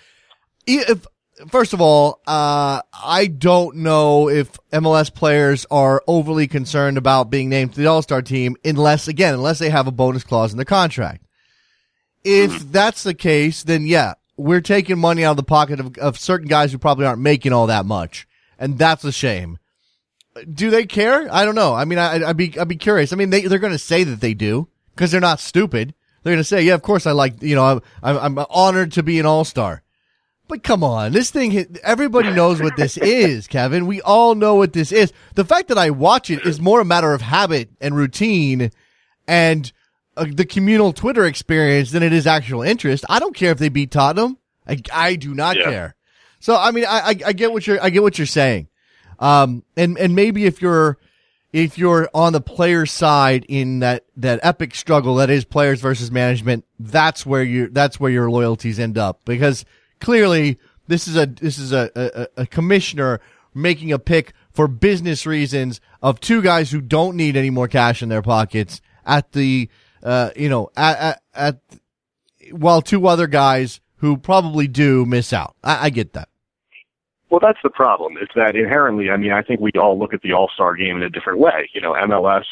[0.66, 1.06] if,
[1.48, 7.48] first of all, uh, I don't know if MLS players are overly concerned about being
[7.48, 10.64] named to the All-Star team unless, again, unless they have a bonus clause in the
[10.64, 11.24] contract.
[12.24, 16.18] If that's the case, then yeah, we're taking money out of the pocket of, of
[16.18, 18.26] certain guys who probably aren't making all that much.
[18.58, 19.58] And that's a shame.
[20.52, 21.32] Do they care?
[21.32, 21.74] I don't know.
[21.74, 23.12] I mean, I, I'd be, I'd be curious.
[23.12, 25.94] I mean, they, they're going to say that they do because they're not stupid.
[26.22, 28.92] They're going to say, yeah, of course I like, you know, I'm, I'm, I'm honored
[28.92, 29.82] to be an all-star.
[30.48, 33.86] But come on, this thing, everybody knows what this is, Kevin.
[33.86, 35.12] We all know what this is.
[35.34, 38.70] The fact that I watch it is more a matter of habit and routine
[39.26, 39.72] and
[40.16, 43.04] uh, the communal Twitter experience than it is actual interest.
[43.08, 44.38] I don't care if they beat Tottenham.
[44.68, 45.64] I, I do not Yeah.
[45.64, 45.96] care.
[46.38, 48.68] So, I mean, I, I, I get what you're, I get what you're saying.
[49.18, 50.98] Um, and, and maybe if you're,
[51.52, 56.10] if you're on the player's side in that, that epic struggle that is players versus
[56.12, 59.64] management, that's where you, that's where your loyalties end up because
[60.00, 63.20] clearly this is a, this is a, a, a commissioner
[63.54, 68.02] making a pick for business reasons of two guys who don't need any more cash
[68.02, 69.68] in their pockets at the,
[70.02, 71.60] uh, you know, at, at, at
[72.52, 75.56] while two other guys who probably do miss out.
[75.64, 76.28] I, I get that.
[77.36, 78.16] Well, that's the problem.
[78.16, 79.10] Is that inherently?
[79.10, 81.38] I mean, I think we all look at the All Star game in a different
[81.38, 81.68] way.
[81.74, 82.46] You know, MLS,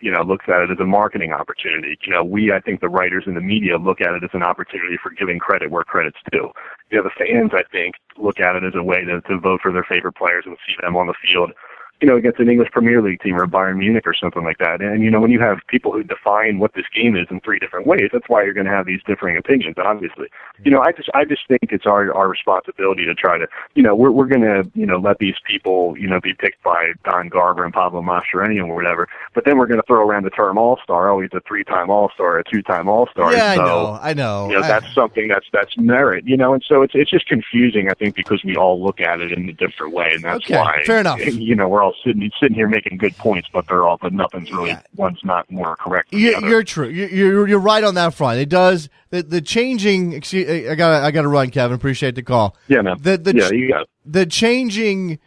[0.00, 1.98] you know, looks at it as a marketing opportunity.
[2.00, 4.42] You know, we, I think, the writers in the media look at it as an
[4.42, 6.50] opportunity for giving credit where credit's due.
[6.90, 9.60] You know, the fans, I think, look at it as a way to, to vote
[9.60, 11.52] for their favorite players and see them on the field.
[12.00, 14.80] You know, against an English Premier League team or Bayern Munich or something like that.
[14.80, 17.58] And you know, when you have people who define what this game is in three
[17.58, 19.76] different ways, that's why you're going to have these differing opinions.
[19.78, 20.28] Obviously,
[20.64, 23.82] you know, I just, I just think it's our our responsibility to try to, you
[23.82, 26.92] know, we're we're going to, you know, let these people, you know, be picked by
[27.04, 29.08] Don Garber and Pablo Mastroeni or whatever.
[29.34, 31.10] But then we're going to throw around the term All Star.
[31.10, 33.32] Oh, he's a three-time All Star, a two-time All Star.
[33.34, 33.98] Yeah, I know.
[34.00, 34.48] I know.
[34.48, 37.26] you know, I- that's something that's that's merit, you know, and so it's it's just
[37.26, 40.44] confusing, I think, because we all look at it in a different way, and that's
[40.46, 41.20] Okay, why fair enough.
[41.26, 44.50] You know, we're all sitting sitting here making good points, but they're all but nothing's
[44.52, 44.80] really Yeah.
[44.96, 46.10] one's not more correct.
[46.10, 46.48] Than the You, other.
[46.48, 46.88] you're true.
[46.88, 48.38] You- You're you're right on that front.
[48.40, 50.12] It does the the changing.
[50.12, 51.74] Excuse, I got I got to run, Kevin.
[51.74, 52.56] Appreciate the call.
[52.68, 52.96] yeah, man.
[53.00, 53.86] The the yeah, you got.
[54.04, 55.18] the changing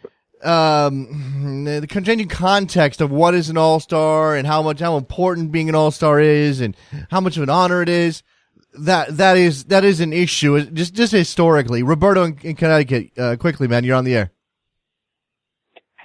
[0.42, 5.50] um the changing context of what is an all star and how much how important
[5.52, 6.76] being an all star is and
[7.10, 8.22] how much of an honor it is.
[8.76, 10.60] That that is that is an issue.
[10.72, 13.10] Just just historically, Roberto in, in Connecticut.
[13.16, 14.32] Uh, quickly, man, you're on the air.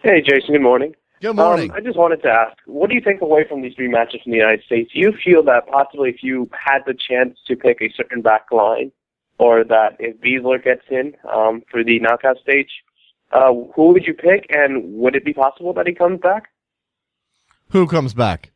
[0.02, 0.54] Hey, Jason.
[0.54, 0.96] Good morning.
[1.22, 1.72] Good morning.
[1.72, 4.22] Um, I just wanted to ask, what do you take away from these three matches
[4.26, 4.92] in the United States?
[4.94, 8.46] Do you feel that possibly if you had the chance to pick a certain back
[8.52, 8.94] line,
[9.40, 12.70] or that if Besler gets in um, for the knockout stage,
[13.34, 16.50] uh, who would you pick, and would it be possible that he comes back?
[17.72, 18.52] Who comes back?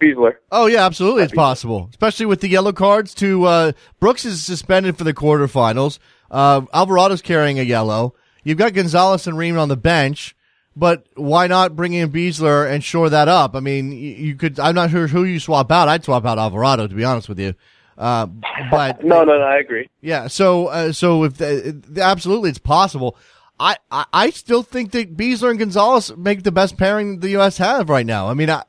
[0.00, 0.36] Besler.
[0.52, 3.12] Oh yeah, absolutely, it's possible, especially with the yellow cards.
[3.14, 5.98] To uh, Brooks is suspended for the quarterfinals.
[6.30, 8.14] Uh, Alvarado's carrying a yellow.
[8.44, 10.34] You've got Gonzalez and Ream on the bench,
[10.76, 13.54] but why not bring in Besler and shore that up?
[13.54, 14.58] I mean, you, could.
[14.58, 15.88] I'm not sure who you swap out.
[15.88, 17.54] I'd swap out Alvarado to be honest with you.
[17.98, 18.26] Uh,
[18.70, 19.44] but No, no, no.
[19.44, 19.88] I agree.
[20.00, 23.16] yeah, so uh, so if the, absolutely it's possible.
[23.58, 27.58] I, I I still think that Besler and Gonzalez make the best pairing the U.S.
[27.58, 28.28] have right now.
[28.28, 28.62] I mean, I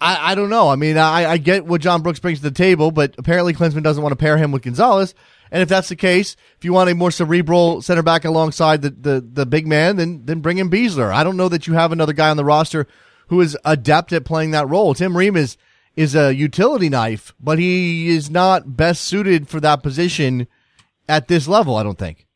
[0.00, 0.68] I, I don't know.
[0.68, 3.84] I mean, I, I get what John Brooks brings to the table, but apparently Klinsmann
[3.84, 5.14] doesn't want to pair him with Gonzalez.
[5.50, 8.90] And if that's the case, if you want a more cerebral center back alongside the,
[8.90, 11.12] the, the big man, then then bring in Besler.
[11.12, 12.86] I don't know that you have another guy on the roster
[13.28, 14.94] who is adept at playing that role.
[14.94, 15.56] Tim Ream is
[15.96, 20.48] is a utility knife, but he is not best suited for that position
[21.08, 21.76] at this level.
[21.76, 22.26] I don't think.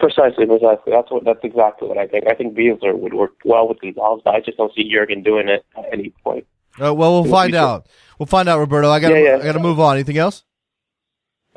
[0.00, 0.92] Precisely, precisely.
[0.92, 1.24] That's what.
[1.24, 2.24] That's exactly what I think.
[2.30, 5.48] I think Besler would work well with Gonzalez, but I just don't see Jurgen doing
[5.48, 6.46] it at any point.
[6.80, 7.88] Uh, well, we'll find out.
[8.18, 8.90] We'll find out, Roberto.
[8.90, 9.36] I got Yeah, yeah.
[9.36, 9.96] I got to move on.
[9.96, 10.44] Anything else?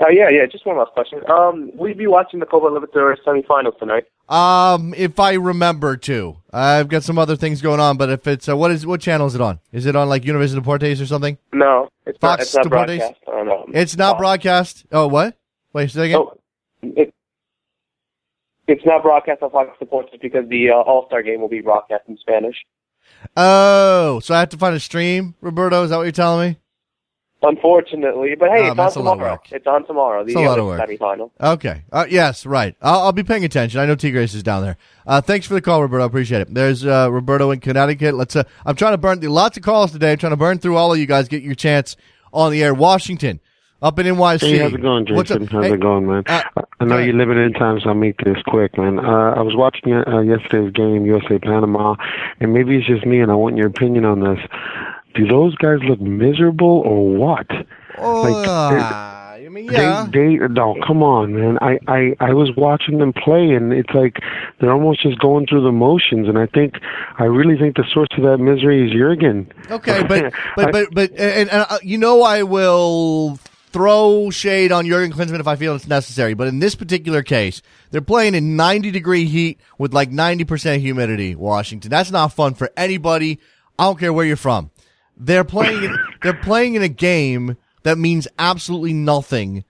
[0.01, 0.45] Uh, yeah, yeah.
[0.51, 1.19] Just one last question.
[1.29, 4.05] Um, will you be watching the Copa Libertadores semifinals tonight?
[4.29, 8.49] Um, if I remember to, I've got some other things going on, but if it's
[8.49, 9.59] uh, what is what channel is it on?
[9.71, 11.37] Is it on like Univision Deportes or something?
[11.53, 12.39] No, it's not.
[12.39, 12.97] Fox It's not Deportes?
[12.97, 13.13] broadcast.
[13.27, 14.19] on, um, It's not Fox.
[14.19, 14.85] broadcast.
[14.91, 15.37] Oh, what?
[15.73, 16.17] Wait, say that again.
[16.19, 16.37] Oh,
[16.83, 17.13] it,
[18.67, 22.03] it's not broadcast on Fox Sports because the uh, All Star game will be broadcast
[22.07, 22.55] in Spanish.
[23.37, 25.83] Oh, so I have to find a stream, Roberto.
[25.83, 26.57] Is that what you're telling me?
[27.43, 29.39] Unfortunately, but hey, Ah, it's on a lot tomorrow.
[29.51, 30.23] It's on tomorrow.
[30.23, 30.89] The It's a lot of other work.
[30.89, 31.31] semifinal.
[31.41, 31.83] Okay.
[31.91, 32.75] Uh, yes, right.
[32.81, 33.79] I'll, I'll be paying attention.
[33.79, 34.77] I know Tigres is down there.
[35.07, 36.03] Uh, thanks for the call, Roberto.
[36.03, 36.53] I appreciate it.
[36.53, 38.13] There's uh, Roberto in Connecticut.
[38.15, 38.35] Let's.
[38.35, 40.11] Uh, I'm trying to burn lots of calls today.
[40.11, 41.27] I'm trying to burn through all of you guys.
[41.27, 41.97] Get your chance
[42.31, 42.73] on the air.
[42.75, 43.39] Washington,
[43.81, 44.41] up in NYC.
[44.41, 45.39] Hey, how's it going, What's up?
[45.39, 45.47] Jason?
[45.55, 46.23] How's Hey, it going, man?
[46.27, 46.43] uh,
[46.79, 48.99] I know go you're limited in time, so I'll make this quick, man.
[48.99, 51.95] Uh, I was watching uh, yesterday's game, USA Panama,
[52.39, 54.39] and maybe it's just me, and I want your opinion on this.
[55.13, 57.47] Do those guys look miserable or what?
[57.97, 60.07] Oh, like, I mean, yeah.
[60.11, 61.57] They, they, no, come on, man.
[61.61, 64.17] I, I, I was watching them play, and it's like
[64.59, 66.27] they're almost just going through the motions.
[66.29, 66.75] And I think,
[67.19, 69.51] I really think the source of that misery is Jurgen.
[69.69, 73.37] Okay, but I- but but but and, and uh, you know I will
[73.73, 76.33] throw shade on Jurgen Klinsmann if I feel it's necessary.
[76.33, 80.81] But in this particular case, they're playing in 90 degree heat with like 90 percent
[80.81, 81.35] humidity.
[81.35, 83.39] Washington, that's not fun for anybody.
[83.77, 84.71] I don't care where you're from.
[85.17, 85.83] They're playing.
[85.83, 89.63] in- they're playing in a game that means absolutely nothing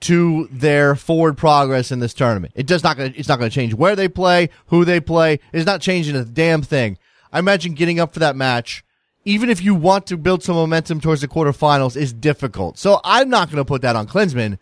[0.00, 2.52] to their forward progress in this tournament.
[2.56, 2.98] It does not.
[2.98, 5.40] It's not going to change where they play, who they play.
[5.52, 6.98] It's not changing a damn thing.
[7.32, 8.84] I imagine getting up for that match,
[9.24, 12.78] even if you want to build some momentum towards the quarterfinals, is difficult.
[12.78, 14.58] So I'm not going to put that on Klinsmann.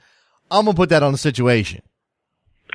[0.50, 1.82] I'm going to put that on the situation.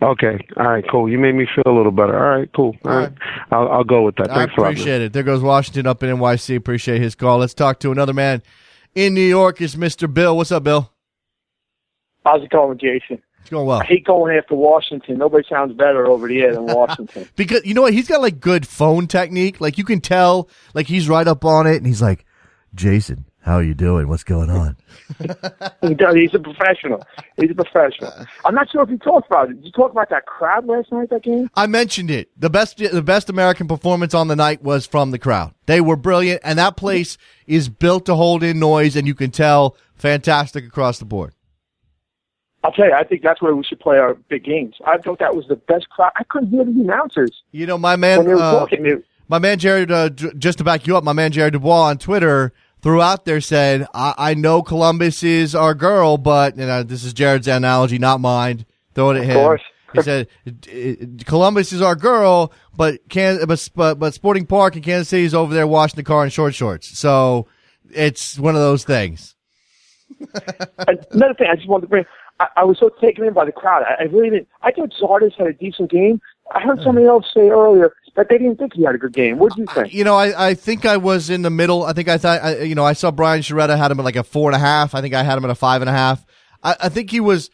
[0.02, 1.10] Okay, all right, cool.
[1.10, 2.15] You made me feel a little better.
[2.15, 2.76] All right, cool.
[2.86, 3.11] All right,
[3.52, 4.28] I'll, I'll go with that.
[4.28, 4.57] Thanks I a lot.
[4.57, 4.72] man.
[4.74, 5.14] appreciate it.
[5.14, 6.56] There goes Washington up in NYC.
[6.56, 7.40] Appreciate his call.
[7.40, 8.44] Let's talk to another man
[8.94, 9.60] in New York.
[9.60, 10.11] Is Mr.
[10.11, 10.38] Bill?
[10.38, 10.91] What's up, Bill?
[12.26, 13.24] How's it going, Jason?
[13.40, 13.80] It's going well.
[13.80, 15.18] I hate going after Washington.
[15.18, 17.28] Nobody sounds better over the air than Washington.
[17.36, 17.94] because you know what?
[17.94, 19.61] He's got like good phone technique.
[19.61, 22.26] Like you can tell, like he's right up on it, and he's like,
[22.76, 24.07] "Jason, how are you doing?
[24.07, 24.78] What's going on?"
[25.82, 26.15] he does.
[26.15, 27.03] He's a professional.
[27.38, 28.11] He's a professional.
[28.45, 29.56] I'm not sure if you talked about it.
[29.56, 31.10] Did you talk about that crowd last night?
[31.10, 31.49] That game?
[31.56, 32.30] I mentioned it.
[32.38, 35.53] The best, the best American performance on the night was from the crowd.
[35.65, 37.18] They were brilliant, and that place
[37.48, 41.34] is built to hold in noise, and you can tell fantastic across the board.
[42.64, 42.94] I'll tell you.
[42.94, 44.76] I think that's where we should play our big games.
[44.86, 46.11] I thought that was the best crowd.
[46.18, 48.84] I couldn't hear the announcers You know, my man, when they were uh, talking.
[48.84, 48.95] They-
[49.30, 51.98] my man Jared, uh, j- just to back you up, my man Jared Dubois on
[51.98, 52.53] Twitter
[52.88, 56.84] threw out there said, I, I know Columbus is our girl, but you uh, know,
[56.84, 58.65] this is Jared's analogy, not mine.
[58.95, 59.57] Throw it at him.
[59.93, 64.84] He said, uh, Columbus is our girl, but can but, but but Sporting Park in
[64.84, 66.97] Kansas City is over there washing the car in short shorts.
[66.97, 67.47] So
[67.91, 69.35] it's one of those things.
[71.11, 72.05] Another thing, I just wanted to bring.
[72.39, 73.84] I, I was so taken in by the crowd.
[73.84, 74.47] I, I really didn't.
[74.61, 76.22] I thought Zardes had a decent game.
[76.55, 79.38] I heard somebody else say earlier that they didn't think he had a good game.
[79.38, 79.94] What do you think?
[79.94, 81.84] You know, I, I think I was in the middle.
[81.84, 84.15] I think I thought, I, you know, I saw Brian Sciaretta had him at like
[84.15, 84.95] a four and a half.
[84.95, 86.26] I think I had him at a five and a half.
[86.64, 87.52] I, I think he was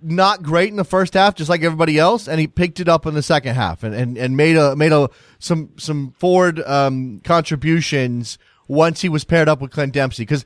[0.00, 3.06] not great in the first half, just like everybody else, and he picked it up
[3.06, 5.10] in the second half and, and, and made a made a
[5.40, 8.38] some some forward um, contributions
[8.68, 10.44] once he was paired up with Clint Dempsey because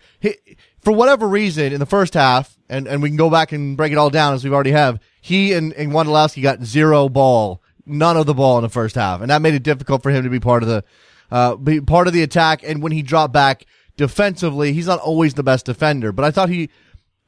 [0.80, 3.92] for whatever reason in the first half, and, and we can go back and break
[3.92, 8.16] it all down as we already have, he and, and Wondolowski got zero ball, none
[8.16, 10.30] of the ball in the first half, and that made it difficult for him to
[10.30, 10.84] be part of the
[11.30, 12.62] uh, be part of the attack.
[12.62, 16.48] And when he dropped back defensively, he's not always the best defender, but I thought
[16.48, 16.70] he,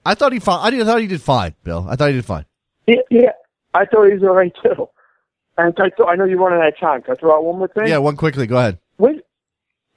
[0.05, 0.61] I thought he fine.
[0.61, 1.87] I, did, I thought he did fine, Bill.
[1.89, 2.45] I thought he did fine.
[2.87, 3.33] Yeah, yeah.
[3.73, 4.89] I thought he was all right too.
[5.57, 7.03] And I thought I know you're running out of time.
[7.03, 7.87] Can I throw out one more thing?
[7.87, 8.47] Yeah, one quickly.
[8.47, 8.79] Go ahead.
[8.97, 9.21] When,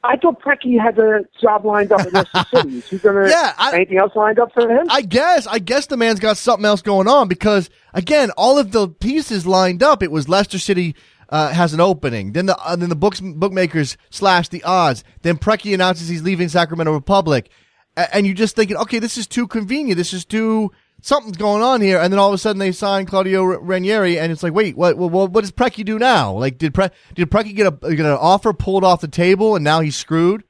[0.04, 2.78] I thought Preki had a job lined up in Leicester City.
[2.78, 3.28] Is he gonna?
[3.30, 4.88] Yeah, I- anything else lined up for him?
[4.90, 5.48] I guess.
[5.48, 9.46] I guess the man's got something else going on because again, all of the pieces
[9.46, 10.02] lined up.
[10.04, 10.96] It was Leicester City
[11.30, 12.32] uh, has an opening.
[12.34, 15.04] Then the uh, then the books bookmakers slash the odds.
[15.24, 17.50] Then Preki announces he's leaving Sacramento Republic,
[17.98, 19.98] A- and you're just thinking, okay, this is too convenient.
[19.98, 20.72] This is too
[21.02, 22.00] something's going on here.
[22.00, 24.98] And then all of a sudden they sign Claudio Ranieri, and it's like, wait, what?
[24.98, 26.34] What, what does Preki do now?
[26.34, 29.64] Like, did Pre- did Preki get a get an offer pulled off the table, and
[29.64, 30.44] now he's screwed?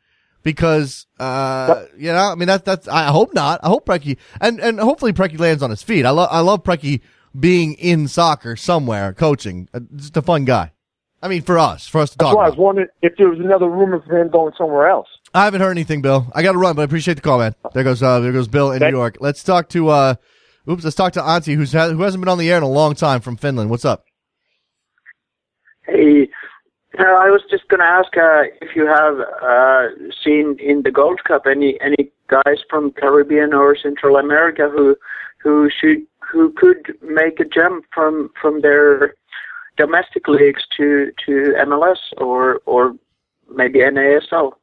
[0.47, 3.59] because uh, you know, I mean that's that's I hope not.
[3.63, 6.05] I hope Preki and and hopefully Preki lands on his feet.
[6.05, 7.01] I love I love Preki
[7.37, 9.67] being in soccer somewhere coaching.
[9.73, 10.71] Uh, just a fun guy.
[11.21, 13.27] I mean, for us, for us to That's talk why I was wondering if there
[13.27, 15.07] was another rumor for him going somewhere else.
[15.33, 16.31] I haven't heard anything, Bill.
[16.33, 17.53] I got to run, but I appreciate the call, man.
[17.73, 19.17] There goes uh, there goes Bill in New York.
[19.19, 20.15] Let's talk to uh,
[20.69, 22.95] oops, let's talk to Antti, who's who hasn't been on the air in a long
[22.95, 23.69] time from Finland.
[23.69, 24.05] What's up?
[25.85, 26.29] Hey,
[26.99, 29.87] uh, I was just going to ask uh, if you have uh,
[30.23, 34.95] seen in the Gold Cup any any guys from Caribbean or Central America who
[35.37, 39.15] who should who could make a jump from from their
[39.77, 42.93] domestic leagues to to MLS or or
[43.53, 44.53] maybe NASL.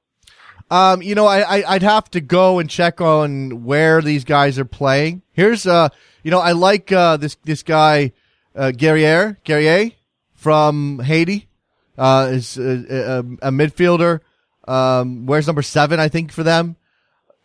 [0.71, 4.59] Um, you know, I, I I'd have to go and check on where these guys
[4.59, 5.23] are playing.
[5.33, 5.91] Here's uh,
[6.23, 8.13] you know, I like uh this this guy
[8.55, 9.93] uh Guerrier Guerrier
[10.33, 11.49] from Haiti.
[11.97, 14.19] Uh, is a, a, a midfielder.
[14.67, 16.77] Um, wears number seven, I think, for them.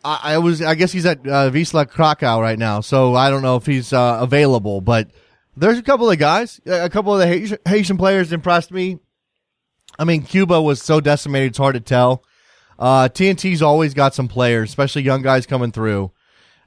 [0.04, 0.60] I, I was.
[0.62, 3.92] I guess he's at uh, Wisla Krakow right now, so I don't know if he's
[3.92, 4.80] uh, available.
[4.80, 5.10] But
[5.56, 8.98] there's a couple of guys, a couple of the Haitian players impressed me.
[9.98, 12.24] I mean, Cuba was so decimated; it's hard to tell.
[12.80, 16.10] Uh, TNT's always got some players, especially young guys coming through.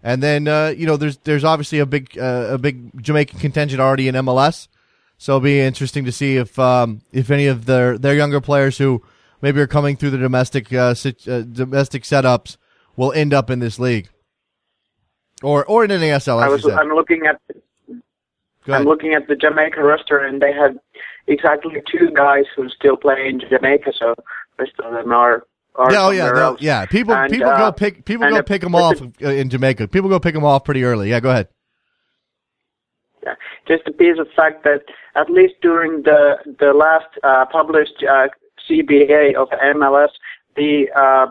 [0.03, 3.81] And then uh, you know, there's there's obviously a big uh, a big Jamaican contingent
[3.81, 4.67] already in MLS,
[5.17, 8.77] so it'll be interesting to see if um, if any of their their younger players
[8.77, 9.01] who
[9.41, 12.57] maybe are coming through the domestic uh, sit, uh, domestic setups
[12.97, 14.09] will end up in this league,
[15.41, 16.43] or or in NASL.
[16.43, 17.39] I was, I'm looking at
[18.67, 20.77] I'm looking at the Jamaica roster, and they have
[21.27, 23.93] exactly two guys who still play in Jamaica.
[23.97, 24.15] So
[24.59, 25.45] rest of them are.
[25.77, 26.85] Yeah, oh yeah, no, yeah.
[26.85, 29.49] People And, people uh, go pick people go if- pick them off it- uh, in
[29.49, 29.87] Jamaica.
[29.87, 31.09] People go pick them off pretty early.
[31.09, 31.47] Yeah, go ahead.
[33.23, 33.35] Yeah.
[33.67, 34.83] Just a piece of fact that
[35.15, 38.27] at least during the the last uh, published uh,
[38.69, 40.09] CBA of MLS,
[40.55, 41.27] the uh,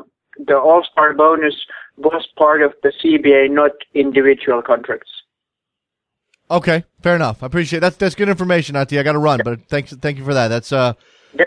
[0.47, 1.55] the All Star bonus
[1.97, 5.10] was part of the CBA, not individual contracts.
[6.51, 7.43] Okay, fair enough.
[7.43, 8.98] I appreciate that's that's good information, Ati.
[8.98, 10.48] I got to run, but thanks thank you for that.
[10.48, 10.94] That's uh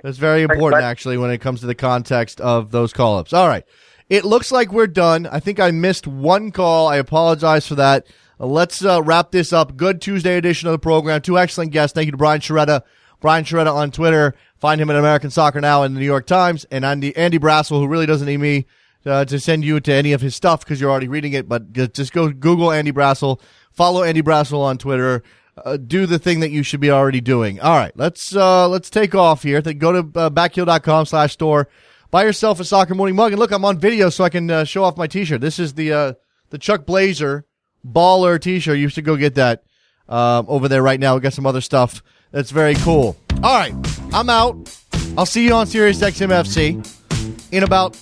[0.04, 3.34] that's very important actually when it comes to the context of those call ups.
[3.34, 3.64] All right.
[4.10, 5.26] It looks like we're done.
[5.26, 6.88] I think I missed one call.
[6.88, 8.06] I apologize for that.
[8.40, 9.76] Uh, let's uh, wrap this up.
[9.76, 11.22] Good Tuesday edition of the program.
[11.22, 11.96] Two excellent guests.
[11.96, 12.84] Thank you to Brian Sciaretta.
[13.20, 14.36] Brian Sciaretta on Twitter.
[14.58, 16.66] Find him at American Soccer Now and the New York Times.
[16.70, 18.66] And Andy, Andy Brassell, who really doesn't need me
[19.06, 21.50] uh, to send you to any of his stuff because you're already reading it.
[21.50, 23.42] But just go Google Andy Brassell.
[23.72, 25.24] Follow Andy Brassell on Twitter.
[25.64, 27.62] Uh, do the thing that you should be already doing.
[27.62, 29.62] All right, let's uh, let's take off here.
[29.62, 31.70] Go to uh, backheel.com slash store.
[32.12, 33.32] Buy yourself a soccer morning mug.
[33.32, 35.42] And look, I'm on video so I can uh, show off my t-shirt.
[35.42, 36.14] This is the uh,
[36.50, 37.46] the Chuck Blazer
[37.88, 38.78] baller t-shirt.
[38.78, 39.64] You should go get that
[40.10, 41.16] um, over there right now.
[41.16, 43.16] We got some other stuff that's very cool.
[43.42, 43.74] All right,
[44.14, 44.78] I'm out.
[45.18, 47.96] I'll see you on Sirius XM FC in about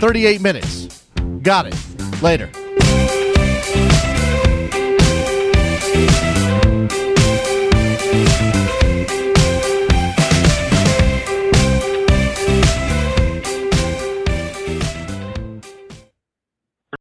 [0.00, 1.04] 38 minutes.
[1.42, 2.22] Got it.
[2.22, 2.50] Later.